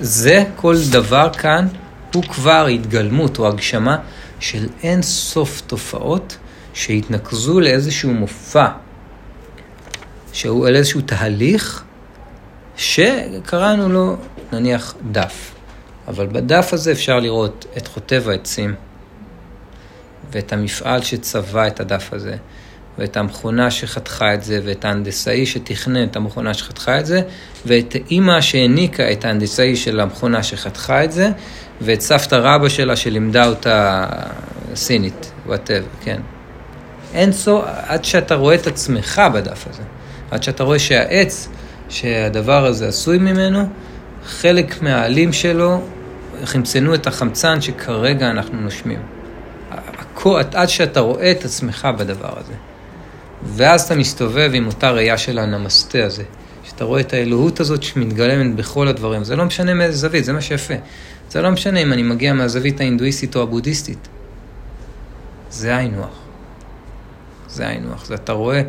[0.00, 1.66] זה, כל דבר כאן,
[2.14, 3.96] הוא כבר התגלמות או הגשמה
[4.40, 6.36] של אין סוף תופעות
[6.74, 8.66] שהתנקזו לאיזשהו מופע,
[10.32, 11.82] שהוא על איזשהו תהליך
[12.76, 14.16] שקראנו לו
[14.52, 15.53] נניח דף.
[16.08, 18.74] אבל בדף הזה אפשר לראות את חוטב העצים,
[20.32, 22.36] ואת המפעל שצבע את הדף הזה,
[22.98, 27.22] ואת המכונה שחתכה את זה, ואת ההנדסאי שתכנן את המכונה שחתכה את זה,
[27.66, 31.30] ואת אימא שהיניקה את ההנדסאי של המכונה שחתכה את זה,
[31.80, 34.06] ואת סבתא רבא שלה שלימדה אותה
[34.74, 36.20] סינית, whatever, כן.
[37.14, 39.82] אין סוף, עד שאתה רואה את עצמך בדף הזה,
[40.30, 41.48] עד שאתה רואה שהעץ
[41.88, 43.68] שהדבר הזה עשוי ממנו,
[44.24, 45.80] חלק מהעלים שלו
[46.44, 49.00] חמצנו את החמצן שכרגע אנחנו נושמים.
[50.34, 52.52] עד שאתה רואה את עצמך בדבר הזה.
[53.44, 56.22] ואז אתה מסתובב עם אותה ראייה של הנמסטה הזה,
[56.64, 59.24] שאתה רואה את האלוהות הזאת שמתגלמת בכל הדברים.
[59.24, 60.74] זה לא משנה מאיזה זווית, זה מה שיפה.
[61.30, 64.08] זה לא משנה אם אני מגיע מהזווית ההינדואיסטית או הבודהיסטית.
[65.50, 66.02] זה היינו.
[67.48, 68.12] זה היינו הך.
[68.12, 68.62] אתה רואה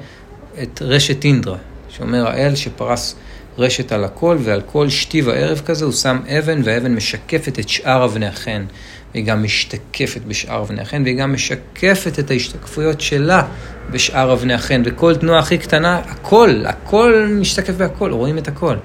[0.63, 1.57] את רשת אינדרה,
[1.89, 3.16] שאומר האל שפרס
[3.58, 8.06] רשת על הכל, ועל כל שתי וערב כזה הוא שם אבן, והאבן משקפת את שאר
[8.06, 8.66] אבני החן.
[9.14, 13.43] והיא גם משתקפת בשאר אבני החן, והיא גם משקפת את ההשתקפויות שלה
[13.91, 14.82] בשאר אבני החן.
[14.86, 18.76] וכל תנועה הכי קטנה, הכל, הכל משתקף בהכל, רואים את הכל.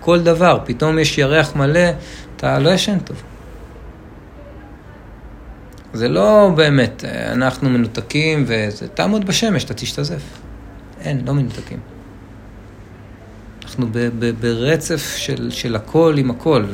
[0.00, 1.90] כל דבר, פתאום יש ירח מלא,
[2.36, 3.22] אתה לא ישן טוב.
[5.92, 10.22] זה לא באמת, אנחנו מנותקים וזה, תעמוד בשמש, אתה תשתזף.
[11.00, 11.97] אין, לא מנותקים.
[13.68, 16.64] אנחנו ב, ב, ברצף של, של הכל עם הכל,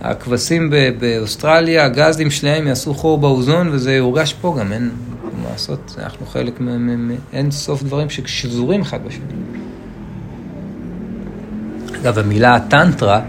[0.00, 4.90] והכבשים באוסטרליה, הגזים שלהם יעשו חור באוזון וזה יורגש פה גם, אין
[5.42, 9.24] מה לעשות, אנחנו חלק מאין סוף דברים ששזורים אחד בשני.
[12.00, 13.20] אגב, המילה הטנטרה,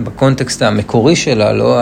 [0.00, 1.78] בקונטקסט המקורי שלה, לא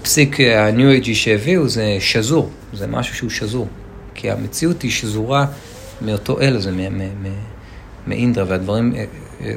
[0.00, 3.68] הפסיק ה-New Age שהביאו, זה שזור, זה משהו שהוא שזור.
[4.14, 5.46] כי המציאות היא שזורה
[6.02, 6.70] מאותו אל הזה,
[8.08, 9.04] מאינדרה, והדברים אה,
[9.40, 9.52] אה,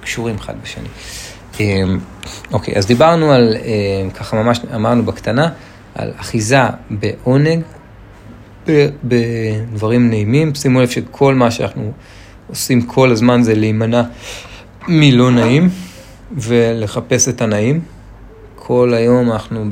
[0.00, 0.88] קשורים אחד בשני.
[1.60, 1.82] אה,
[2.52, 3.56] אוקיי, אז דיברנו על,
[4.14, 5.48] ככה ממש אמרנו בקטנה,
[5.94, 6.58] על אחיזה
[6.90, 7.60] בעונג,
[9.04, 10.54] בדברים נעימים.
[10.54, 11.92] שימו לב שכל מה שאנחנו
[12.48, 14.02] עושים כל הזמן זה להימנע
[14.88, 15.68] מלא נעים
[16.32, 17.80] ולחפש את הנעים.
[18.54, 19.64] כל היום אנחנו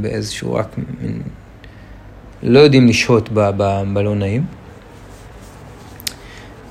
[0.00, 0.76] באיזשהו רק,
[2.42, 3.28] לא יודעים לשהות
[3.92, 4.59] בלא נעים.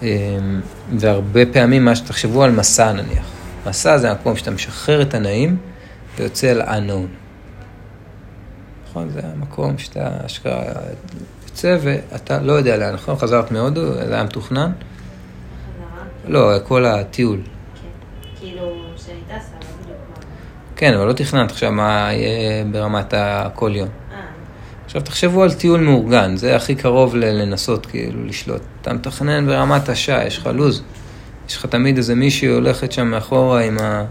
[0.01, 0.61] אמ,
[0.97, 3.25] והרבה פעמים, מה שתחשבו על מסע נניח.
[3.67, 5.57] מסע זה המקום שאתה משחרר את הנעים
[6.17, 7.07] ויוצא אל unknown.
[8.89, 9.09] נכון?
[9.09, 10.63] זה המקום שאתה אשכרה
[11.43, 13.15] יוצא ואתה לא יודע לאן, נכון?
[13.15, 14.71] חזרת מהודו, זה היה מתוכנן?
[16.27, 17.41] לא, כל הטיול.
[17.41, 17.87] כן,
[18.39, 19.45] כאילו שהייתה
[19.81, 19.97] בדיוק
[20.75, 23.89] כן, אבל לא תכננת עכשיו מה יהיה ברמת הכל יום.
[24.89, 28.61] עכשיו תחשבו על טיול מאורגן, זה הכי קרוב לנסות כאילו לשלוט.
[28.81, 30.81] אתה מתכנן ברמת השעה, יש לך לו"ז.
[31.49, 34.05] יש לך תמיד איזה מישהי הולכת שם מאחורה עם ה...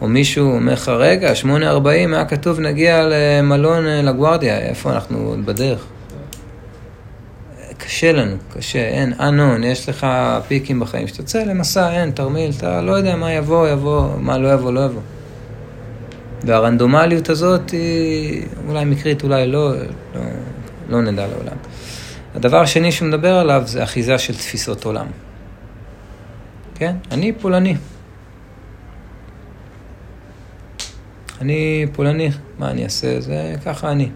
[0.00, 5.46] או מישהו אומר לך, רגע, 8.40 היה כתוב נגיע למלון אה, לגוארדיה, איפה אנחנו עוד
[5.46, 5.84] בדרך?
[7.78, 10.06] קשה לנו, קשה, אין אנון, יש לך
[10.48, 11.06] פיקים בחיים.
[11.06, 14.80] כשאתה יוצא למסע, אין, תרמיל, אתה לא יודע מה יבוא, יבוא, מה לא יבוא, לא
[14.80, 15.02] יבוא.
[16.44, 19.74] והרנדומליות הזאת היא אולי מקרית, אולי לא,
[20.14, 20.20] לא,
[20.88, 21.56] לא נדע לעולם.
[22.34, 25.06] הדבר השני שהוא מדבר עליו זה אחיזה של תפיסות עולם.
[26.74, 26.96] כן?
[27.10, 27.76] אני פולני.
[31.40, 33.20] אני פולני, מה אני אעשה?
[33.20, 34.08] זה ככה אני.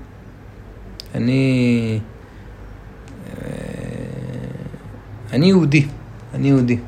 [1.14, 2.00] אני...
[3.28, 3.46] אה,
[5.32, 5.86] אני יהודי,
[6.34, 6.78] אני יהודי.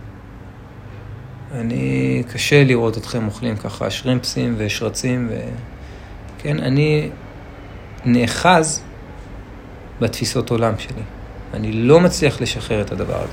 [1.52, 5.40] אני, קשה לראות אתכם אוכלים ככה שרימפסים ושרצים, ו...
[6.38, 7.10] כן, אני
[8.04, 8.80] נאחז
[10.00, 11.02] בתפיסות עולם שלי.
[11.54, 13.32] אני לא מצליח לשחרר את הדבר הזה.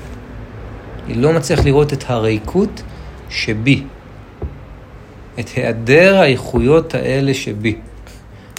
[1.06, 2.82] אני לא מצליח לראות את הריקות
[3.28, 3.82] שבי,
[5.40, 7.76] את היעדר האיכויות האלה שבי.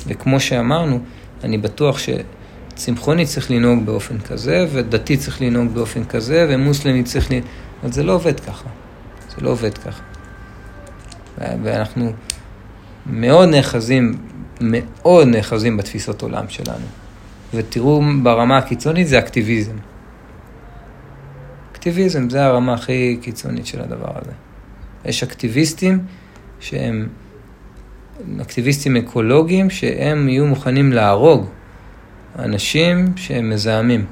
[0.08, 1.00] וכמו שאמרנו,
[1.44, 7.48] אני בטוח שצמחוני צריך לנהוג באופן כזה, ודתי צריך לנהוג באופן כזה, ומוסלמי צריך לנהוג...
[7.84, 8.70] אבל זה לא עובד ככה.
[9.38, 10.02] זה לא עובד ככה.
[11.38, 12.14] ואנחנו
[13.06, 14.18] מאוד נאחזים,
[14.62, 16.86] מאוד נאחזים בתפיסות עולם שלנו.
[17.54, 19.76] ותראו, ברמה הקיצונית זה אקטיביזם.
[21.72, 24.32] אקטיביזם זה הרמה הכי קיצונית של הדבר הזה.
[25.06, 26.00] יש אקטיביסטים
[26.60, 27.08] שהם
[28.42, 31.46] אקטיביסטים אקולוגיים שהם יהיו מוכנים להרוג
[32.40, 34.06] אנשים שהם מזהמים.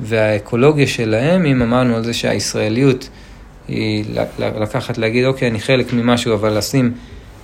[0.00, 3.08] והאקולוגיה שלהם, אם אמרנו על זה שהישראליות
[3.68, 4.04] היא
[4.38, 6.92] לקחת, להגיד, אוקיי, אני חלק ממשהו, אבל לשים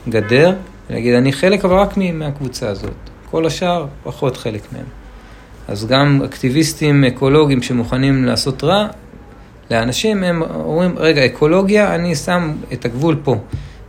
[0.09, 0.55] גדר,
[0.91, 2.95] ולהגיד, אני חלק, אבל רק מהקבוצה הזאת.
[3.31, 4.85] כל השאר, פחות חלק מהם.
[5.69, 8.87] אז גם אקטיביסטים אקולוגיים שמוכנים לעשות רע
[9.71, 13.37] לאנשים, הם אומרים, רגע, אקולוגיה, אני שם את הגבול פה.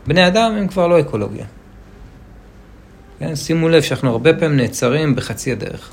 [0.08, 1.46] בני אדם הם כבר לא אקולוגיה.
[3.20, 3.36] כן?
[3.36, 5.92] שימו לב שאנחנו הרבה פעמים נעצרים בחצי הדרך.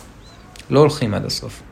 [0.71, 1.63] לא הולכים עד הסוף.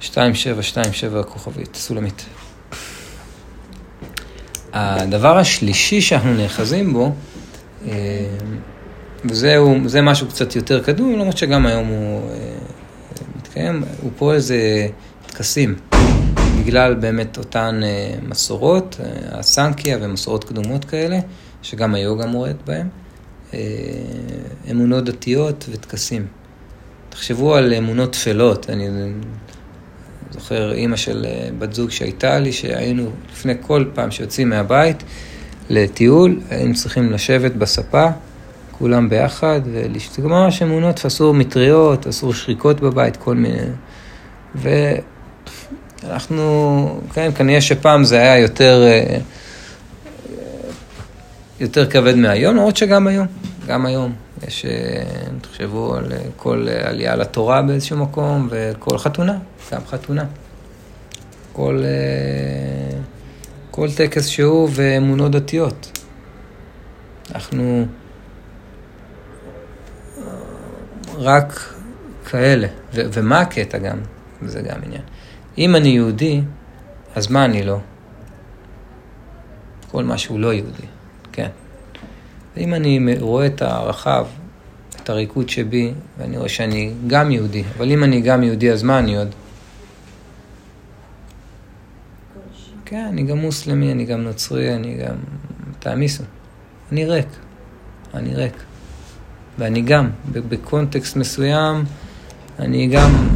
[0.00, 2.26] 2727 כוכבית, סולמית.
[4.72, 7.12] הדבר השלישי שאנחנו נאחזים בו,
[7.88, 8.26] אה,
[9.24, 12.36] וזה משהו קצת יותר קדום, למרות שגם היום הוא אה,
[13.36, 14.88] מתקיים, הוא פה איזה
[15.26, 15.74] טקסים,
[16.60, 19.00] בגלל באמת אותן אה, מסורות,
[19.32, 21.18] הסנקיה ומסורות קדומות כאלה,
[21.62, 22.88] שגם היוגה מורדת בהן,
[24.70, 26.26] אמונות דתיות וטקסים.
[27.08, 28.88] תחשבו על אמונות טפלות, אני
[30.30, 35.02] זוכר אימא של אה, בת זוג שהייתה לי, שהיינו לפני כל פעם שיוצאים מהבית
[35.70, 38.06] לטיול, היינו צריכים לשבת בספה,
[38.78, 43.58] כולם ביחד, ולשתות ממש אמונות, אסור מטריות, אסור שריקות בבית, כל מיני...
[46.04, 49.18] אנחנו, כן, כנראה שפעם זה היה יותר, אה,
[51.60, 53.26] יותר כבד מהיום, למרות שגם היום,
[53.66, 54.12] גם היום.
[54.48, 55.02] יש, אה,
[55.40, 59.38] תחשבו על כל עלייה לתורה באיזשהו מקום, וכל חתונה,
[59.72, 60.24] גם חתונה.
[61.52, 61.82] כל,
[63.70, 65.98] כל טקס שהוא ואמונות דתיות.
[67.34, 67.86] אנחנו
[71.16, 71.74] רק
[72.30, 72.68] כאלה.
[72.94, 73.98] ו- ומה הקטע גם?
[74.46, 75.02] זה גם עניין.
[75.58, 76.40] אם אני יהודי,
[77.14, 77.78] אז מה אני לא?
[79.90, 80.86] כל מה שהוא לא יהודי,
[81.32, 81.48] כן.
[82.56, 84.26] ואם אני רואה את הרחב,
[85.02, 88.98] את הריקוד שבי, ואני רואה שאני גם יהודי, אבל אם אני גם יהודי, אז מה
[88.98, 89.28] אני עוד?
[92.90, 95.16] כן, אני גם מוסלמי, אני גם נוצרי, אני גם...
[95.78, 96.22] תעמיסו.
[96.92, 97.26] אני ריק.
[98.14, 98.52] אני ריק.
[99.58, 101.84] ואני גם, בקונטקסט מסוים,
[102.58, 103.28] אני גם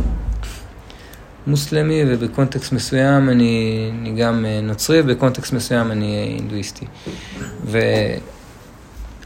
[1.46, 6.86] מוסלמי, ובקונטקסט מסוים אני, אני גם אה, נוצרי, ובקונטקסט מסוים אני הינדואיסטי.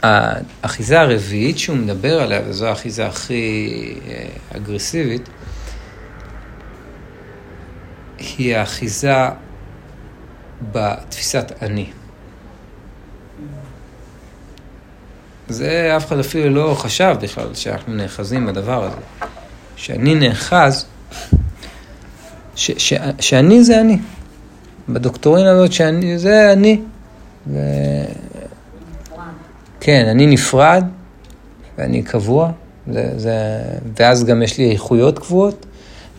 [0.03, 5.29] והאחיזה הרביעית שהוא מדבר עליה, וזו האחיזה הכי אה, אגרסיבית,
[8.19, 9.13] היא האחיזה
[10.73, 11.87] בתפיסת אני.
[15.49, 18.97] זה אף אחד אפילו לא חשב בכלל שאנחנו נאחזים בדבר הזה.
[19.77, 20.87] שאני נאחז,
[22.55, 23.99] ש, ש, שאני זה אני.
[24.89, 26.81] בדוקטורינה הזאת שאני, זה אני.
[27.47, 27.59] ו...
[29.81, 30.85] כן, אני נפרד,
[31.79, 32.51] ואני קבוע,
[32.93, 33.33] זה, זה,
[33.97, 35.67] ואז גם יש לי איכויות קבועות,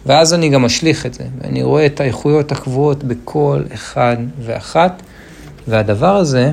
[0.05, 1.23] ואז אני גם משליך את זה.
[1.41, 5.01] ואני רואה את האיכויות הקבועות בכל אחד ואחת,
[5.67, 6.51] והדבר הזה,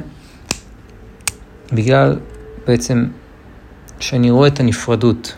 [1.72, 2.18] בגלל
[2.66, 3.06] בעצם
[4.00, 5.34] שאני רואה את הנפרדות,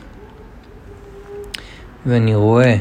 [2.07, 2.77] ואני רואה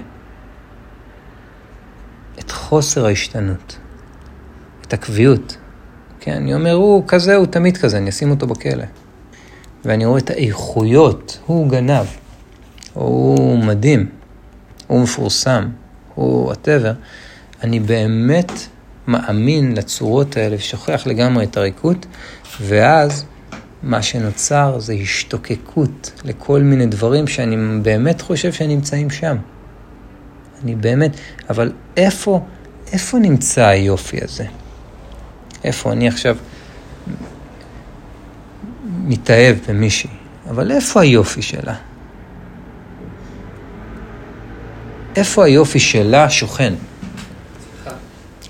[2.40, 3.78] את חוסר ההשתנות,
[4.82, 5.58] את הקביעות.
[6.20, 8.84] כן, אני אומר, הוא כזה, הוא תמיד כזה, אני אשים אותו בכלא.
[9.86, 12.06] ואני רואה את האיכויות, הוא גנב,
[12.94, 14.10] הוא מדהים,
[14.88, 15.70] הוא מפורסם,
[16.16, 16.94] הוא וואטאבר.
[17.64, 18.52] אני באמת
[19.08, 22.06] מאמין לצורות האלה ושוכח לגמרי את הריקות,
[22.62, 23.26] ואז
[23.84, 29.38] מה שנוצר זה השתוקקות לכל מיני דברים שאני באמת חושב שנמצאים שם.
[30.64, 31.12] אני באמת,
[31.50, 32.42] אבל איפה,
[32.92, 34.46] איפה נמצא היופי הזה?
[35.64, 36.38] איפה אני עכשיו
[39.04, 40.10] מתאהב במישהי,
[40.50, 41.76] אבל איפה היופי שלה?
[45.18, 46.74] איפה היופי שלה שוכן?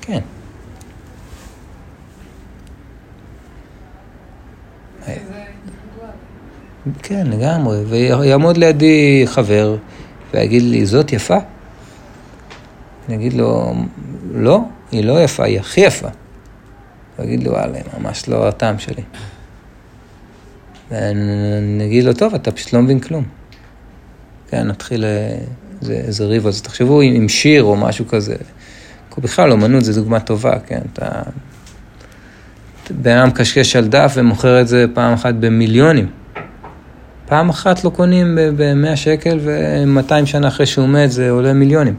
[0.01, 0.20] כן.
[7.03, 7.78] כן, לגמרי.
[7.84, 9.76] ויעמוד לידי חבר
[10.34, 11.38] ויגיד לי, זאת יפה?
[13.07, 13.74] אני אגיד לו,
[14.32, 14.59] לא,
[14.91, 16.07] היא לא יפה, היא הכי יפה.
[17.18, 19.03] הוא יגיד לי, וואלה, ממש לא הטעם שלי.
[20.91, 23.24] ואני אגיד לו, טוב, אתה פשוט לא מבין כלום.
[24.49, 25.05] כן, נתחיל
[25.82, 28.36] איזה, איזה ריב אז תחשבו עם, שיר או משהו כזה.
[29.21, 30.82] בכלל, אומנות זה דוגמה טובה, כן?
[30.93, 31.21] אתה...
[32.89, 36.09] בן אדם מקשקש על דף ומוכר את זה פעם אחת במיליונים.
[37.25, 41.95] פעם אחת לא קונים ב-100 שקל ו-200 שנה אחרי שהוא מת זה עולה מיליונים.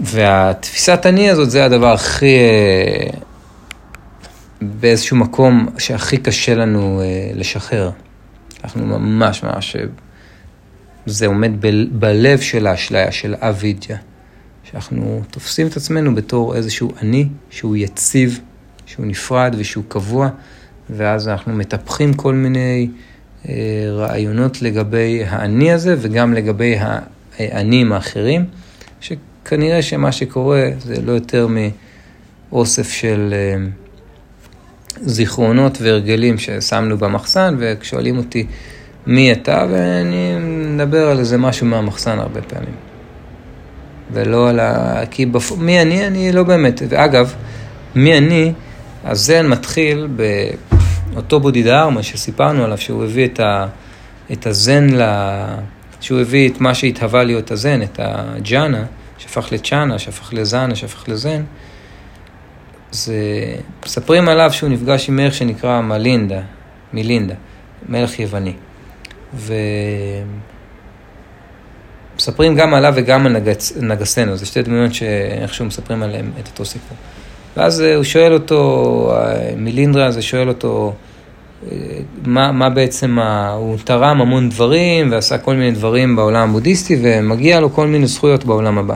[0.00, 3.18] והתפיסת אני הזאת זה הדבר הכי, אה,
[4.60, 7.90] באיזשהו מקום שהכי קשה לנו אה, לשחרר.
[8.64, 9.84] אנחנו ממש ממש, אה,
[11.06, 13.96] זה עומד ב- בלב של האשליה, של אבידיה.
[14.70, 18.40] שאנחנו תופסים את עצמנו בתור איזשהו אני שהוא יציב,
[18.86, 20.28] שהוא נפרד ושהוא קבוע.
[20.90, 22.88] ואז אנחנו מטפחים כל מיני
[23.48, 23.54] אה,
[23.88, 26.76] רעיונות לגבי האני הזה וגם לגבי
[27.38, 28.44] האנים האחרים,
[29.00, 31.48] שכנראה שמה שקורה זה לא יותר
[32.50, 33.66] מאוסף של אה,
[35.00, 38.46] זיכרונות והרגלים ששמנו במחסן, וכשואלים אותי
[39.06, 40.34] מי אתה, ואני
[40.66, 42.74] מדבר על איזה משהו מהמחסן הרבה פעמים.
[44.12, 45.02] ולא על ה...
[45.10, 45.52] כי בפ...
[45.58, 46.06] מי אני?
[46.06, 46.82] אני לא באמת.
[46.88, 47.34] ואגב,
[47.94, 48.52] מי אני?
[49.04, 50.08] הזן מתחיל
[51.12, 53.66] באותו בודידהרמה שסיפרנו עליו, שהוא הביא את, ה,
[54.32, 55.02] את הזן, ל,
[56.00, 58.84] שהוא הביא את מה שהתהווה להיות הזן, את הג'אנה,
[59.18, 61.42] שהפך לצ'אנה, שהפך לזנה, שהפך לזן.
[62.94, 63.14] זה...
[63.84, 66.40] מספרים עליו שהוא נפגש עם מלך שנקרא מלינדה,
[66.92, 67.34] מלינדה,
[67.88, 68.52] מלך יווני.
[72.14, 73.76] ומספרים גם עליו וגם על נגס...
[73.80, 76.96] נגסנו, זה שתי דמויות שאיכשהו מספרים עליהם את אותו סיפור.
[77.56, 80.94] ואז אה, הוא שואל אותו, אה, מלינדרה הזה שואל אותו,
[82.26, 83.50] מה, מה בעצם, ה...
[83.50, 88.44] הוא תרם המון דברים ועשה כל מיני דברים בעולם הבודהיסטי ומגיע לו כל מיני זכויות
[88.44, 88.94] בעולם הבא.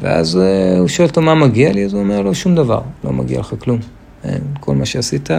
[0.00, 3.12] ואז אה, הוא שואל אותו מה מגיע לי, אז הוא אומר לו שום דבר, לא
[3.12, 3.78] מגיע לך כלום.
[4.60, 5.30] כל מה שעשית,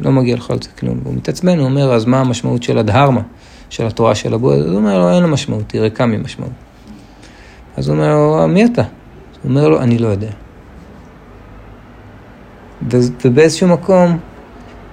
[0.00, 1.00] לא מגיע לך על זה כלום.
[1.04, 3.20] הוא מתעצבן, הוא אומר, אז מה המשמעות של הדהרמה,
[3.70, 4.56] של התורה של הבודה?
[4.56, 6.52] אז הוא אומר לו, אין לה משמעות, היא ריקה ממשמעות.
[7.76, 8.82] אז הוא אומר לו, מי אתה?
[8.82, 10.30] הוא אומר לו, אני לא יודע.
[13.24, 14.18] ובאיזשהו מקום,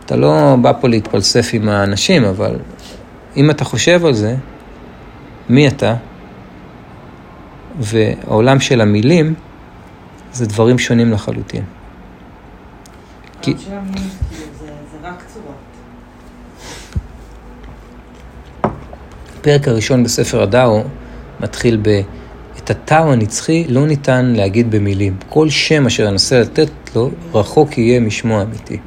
[0.06, 2.56] אתה לא בא פה להתפלסף עם האנשים, אבל
[3.38, 4.36] אם אתה חושב על זה,
[5.50, 5.96] מי אתה?
[7.80, 9.34] והעולם של המילים
[10.34, 11.64] זה דברים שונים לחלוטין.
[13.42, 13.54] כי...
[15.34, 15.56] צורות.
[19.40, 20.84] הפרק הראשון בספר הדאו
[21.40, 22.02] מתחיל ב...
[22.58, 25.18] את הטאו הנצחי לא ניתן להגיד במילים.
[25.30, 28.78] כל שם אשר אנסה לתת לו, רחוק יהיה משמו אמיתי.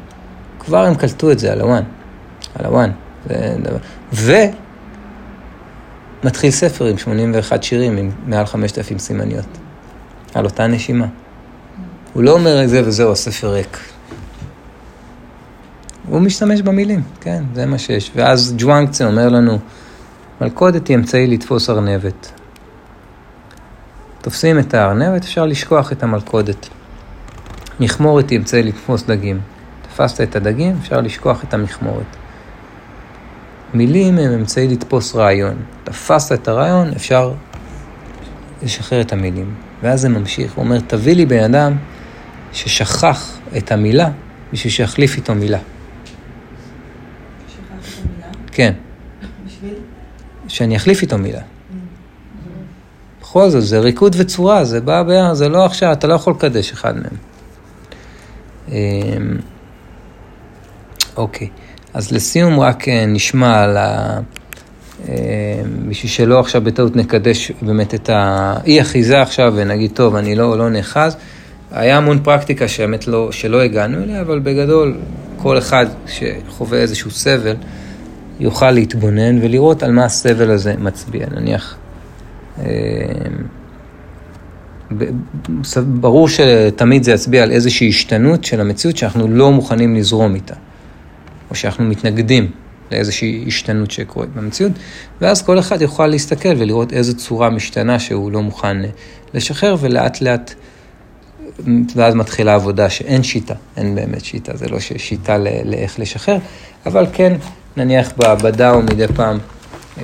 [0.61, 1.83] כבר הם קלטו את זה על הוואן.
[2.55, 2.91] על הוואן.
[6.23, 9.59] ומתחיל ספר עם 81 שירים, עם מעל 5,000 סימניות.
[10.35, 11.07] על אותה נשימה.
[12.13, 13.79] הוא לא אומר את זה וזהו, הספר ריק.
[16.09, 18.11] הוא משתמש במילים, כן, זה מה שיש.
[18.15, 19.59] ואז ג'ואנקצה אומר לנו,
[20.41, 22.33] מלכודת היא אמצעי לתפוס ארנבת.
[24.21, 26.69] תופסים את הארנבת, אפשר לשכוח את המלכודת.
[27.81, 29.41] מכמורת היא אמצעי לתפוס דגים.
[29.83, 32.17] תפסת את הדגים, אפשר לשכוח את המכמורת.
[33.75, 35.57] מילים הם אמצעי לתפוס רעיון.
[35.85, 37.33] תפסת את הרעיון, אפשר
[38.63, 39.55] לשחרר את המילים.
[39.83, 41.77] ואז זה ממשיך, הוא אומר, תביא לי בן אדם
[42.53, 44.11] ששכח את המילה
[44.53, 45.59] בשביל שיחליף איתו מילה.
[48.53, 48.73] כן.
[49.47, 49.75] בשביל?
[50.49, 51.41] שאני אחליף איתו מילה.
[53.21, 56.73] בכל זאת, זה ריקוד וצורה, זה בא ביחד, זה לא עכשיו, אתה לא יכול לקדש
[56.73, 57.17] אחד מהם.
[58.69, 59.37] אמ,
[61.17, 61.49] אוקיי,
[61.99, 64.19] אז לסיום רק אה, נשמע על ה...
[65.09, 65.15] אמ,
[65.89, 70.71] בשביל שלא עכשיו בטעות נקדש באמת את האי אחיזה עכשיו ונגיד, טוב, אני לא, לא
[70.71, 71.17] נאחז.
[71.71, 74.97] היה המון פרקטיקה שבאמת לא, שלא הגענו אליה, אבל בגדול,
[75.37, 77.57] כל אחד שחווה איזשהו סבל,
[78.41, 81.27] יוכל להתבונן ולראות על מה הסבל הזה מצביע.
[81.35, 81.77] נניח,
[82.59, 82.65] אמ,
[85.87, 90.55] ברור שתמיד זה יצביע על איזושהי השתנות של המציאות שאנחנו לא מוכנים לזרום איתה,
[91.51, 92.51] או שאנחנו מתנגדים
[92.93, 94.73] לאיזושהי השתנות שקורית במציאות,
[95.21, 98.77] ואז כל אחד יוכל להסתכל ולראות איזו צורה משתנה שהוא לא מוכן
[99.35, 100.55] לשחרר, ולאט לאט,
[101.97, 106.39] ואז מתחילה עבודה שאין שיטה, אין באמת שיטה, זה לא שיטה לאיך לשחרר,
[106.87, 107.37] אבל כן,
[107.77, 109.39] נניח בדאו מדי פעם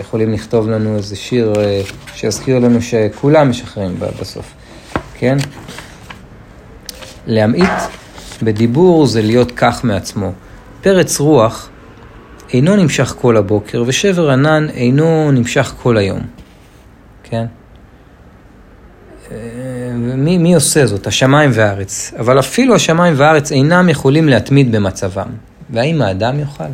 [0.00, 1.80] יכולים לכתוב לנו איזה שיר אה,
[2.14, 4.54] שיזכיר לנו שכולם משחררים בסוף,
[5.14, 5.36] כן?
[7.26, 7.70] להמעיט
[8.42, 10.32] בדיבור זה להיות כך מעצמו.
[10.84, 11.68] פרץ רוח
[12.52, 16.20] אינו נמשך כל הבוקר, ושבר ענן אינו נמשך כל היום,
[17.22, 17.46] כן?
[19.30, 19.36] אה,
[20.16, 21.06] מי, מי עושה זאת?
[21.06, 22.12] השמיים והארץ.
[22.18, 25.28] אבל אפילו השמיים והארץ אינם יכולים להתמיד במצבם.
[25.70, 26.64] והאם האדם יוכל?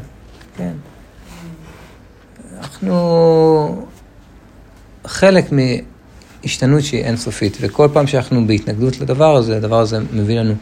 [0.56, 0.72] כן.
[2.58, 3.86] אנחנו
[5.06, 10.54] חלק מהשתנות שהיא אינסופית, וכל פעם שאנחנו בהתנגדות לדבר הזה, הדבר הזה מביא לנו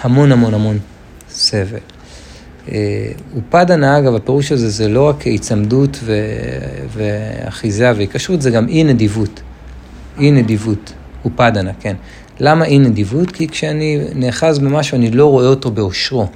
[0.00, 0.78] המון המון המון
[1.30, 1.93] סבל.
[3.36, 6.12] אופדנה, אגב, הפירוש הזה זה לא רק היצמדות ו...
[6.88, 9.40] ואחיזה והיקשרות, זה גם אי נדיבות.
[10.20, 10.92] אי נדיבות,
[11.24, 11.96] אופדנה, כן.
[12.40, 13.32] למה אי נדיבות?
[13.32, 16.26] כי כשאני נאחז במשהו, אני לא רואה אותו באושרו.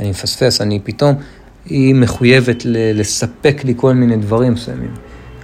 [0.00, 1.14] אני מפספס, אני פתאום
[1.66, 4.94] היא מחויבת לספק לי כל מיני דברים מסוימים.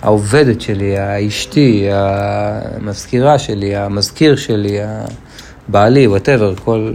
[0.02, 4.78] העובדת שלי, האשתי, המזכירה שלי, המזכיר שלי,
[5.68, 6.92] הבעלי, וואטאבר, כל...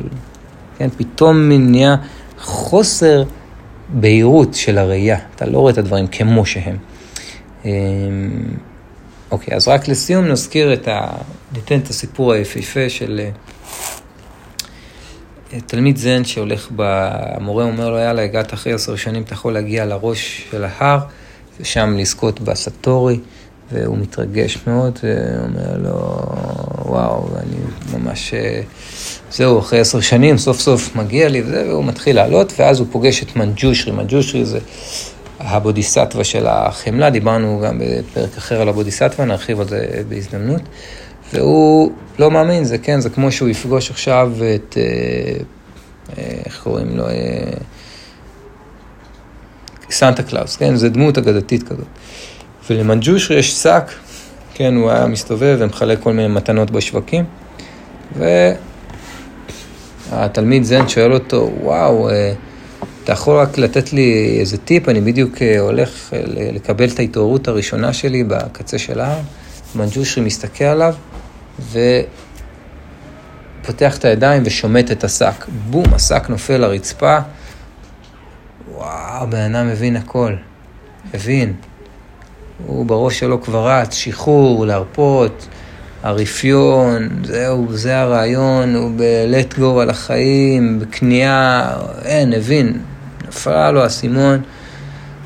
[0.77, 1.95] כן, פתאום נהיה
[2.43, 3.23] חוסר
[3.89, 5.17] בהירות של הראייה.
[5.35, 6.77] אתה לא רואה את הדברים כמו שהם.
[7.65, 7.71] אמ,
[9.31, 11.07] אוקיי, אז רק לסיום נזכיר את ה...
[11.53, 13.21] ניתן את הסיפור היפהפה של
[15.67, 16.81] תלמיד זן שהולך, ב...
[17.35, 20.99] המורה אומר לו, יאללה, הגעת אחרי עשר שנים, אתה יכול להגיע לראש של ההר,
[21.59, 23.19] ושם לזכות בסטורי,
[23.71, 26.25] והוא מתרגש מאוד, ואומר לו,
[26.85, 27.55] וואו, אני
[27.93, 28.61] ממש, אה,
[29.33, 33.23] זהו, אחרי עשר שנים, סוף סוף מגיע לי, וזה, והוא מתחיל לעלות, ואז הוא פוגש
[33.23, 34.59] את מנג'ושרי, מנג'ושרי זה
[35.39, 40.61] הבודיסטווה של החמלה, דיברנו גם בפרק אחר על הבודיסטווה, נרחיב על זה בהזדמנות.
[41.33, 44.83] והוא לא מאמין, זה כן, זה כמו שהוא יפגוש עכשיו את, אה,
[46.17, 47.13] אה, איך קוראים לו, אה,
[49.89, 51.87] סנטה קלאוס, כן, זה דמות אגדתית כזאת.
[52.69, 53.91] ולמנג'ושרי יש שק,
[54.53, 57.25] כן, הוא היה מסתובב ומחלק כל מיני מתנות בשווקים,
[60.17, 62.09] והתלמיד זן שואל אותו, וואו,
[63.03, 67.47] אתה יכול רק לתת לי איזה טיפ, אני בדיוק אה, הולך אה, לקבל את ההתעוררות
[67.47, 69.19] הראשונה שלי בקצה של ההר,
[69.75, 70.95] מנג'ושרי מסתכל עליו,
[73.61, 75.45] ופותח את הידיים ושומט את השק.
[75.69, 77.17] בום, השק נופל לרצפה.
[78.73, 80.33] וואו, בן אדם מבין הכל.
[81.13, 81.53] הבין.
[82.67, 85.47] הוא בראש שלו כבר רץ, שחרור, להרפות,
[86.03, 91.75] הרפיון, זהו, זה הרעיון, הוא ב-let על החיים, בכניעה,
[92.05, 92.79] אין, הבין.
[93.27, 94.41] נפל לו האסימון,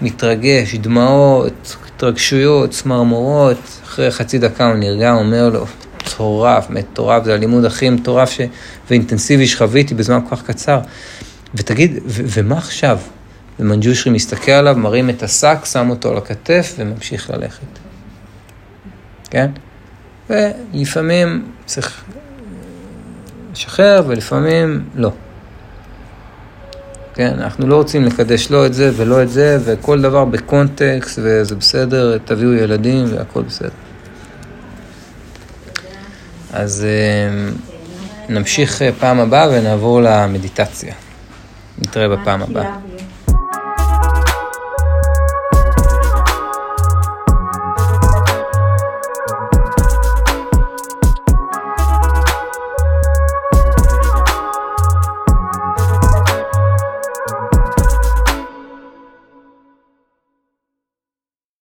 [0.02, 5.66] מתרגש, דמעות, התרגשויות, צמרמורות, אחרי חצי דקה הוא נרגע, אומר לו,
[6.06, 8.42] מטורף, מטורף, זה הלימוד הכי מטורף ש...
[8.90, 10.80] ואינטנסיבי שחוויתי בזמן כל כך קצר.
[11.56, 13.00] ותגיד, ו- ומה עכשיו?
[13.60, 17.80] ומנג'ושרי מסתכל עליו, מרים את השק, שם אותו על הכתף וממשיך ללכת.
[19.30, 19.52] כן?
[20.30, 22.04] ולפעמים צריך
[23.54, 25.12] לשחרר ולפעמים לא.
[27.14, 31.56] כן, אנחנו לא רוצים לקדש לא את זה ולא את זה, וכל דבר בקונטקסט, וזה
[31.56, 33.70] בסדר, תביאו ילדים והכל בסדר.
[36.54, 37.50] אז אה,
[38.30, 40.94] נמשיך אה, פעם הבאה ונעבור למדיטציה.
[41.78, 42.76] נתראה בפעם הבאה.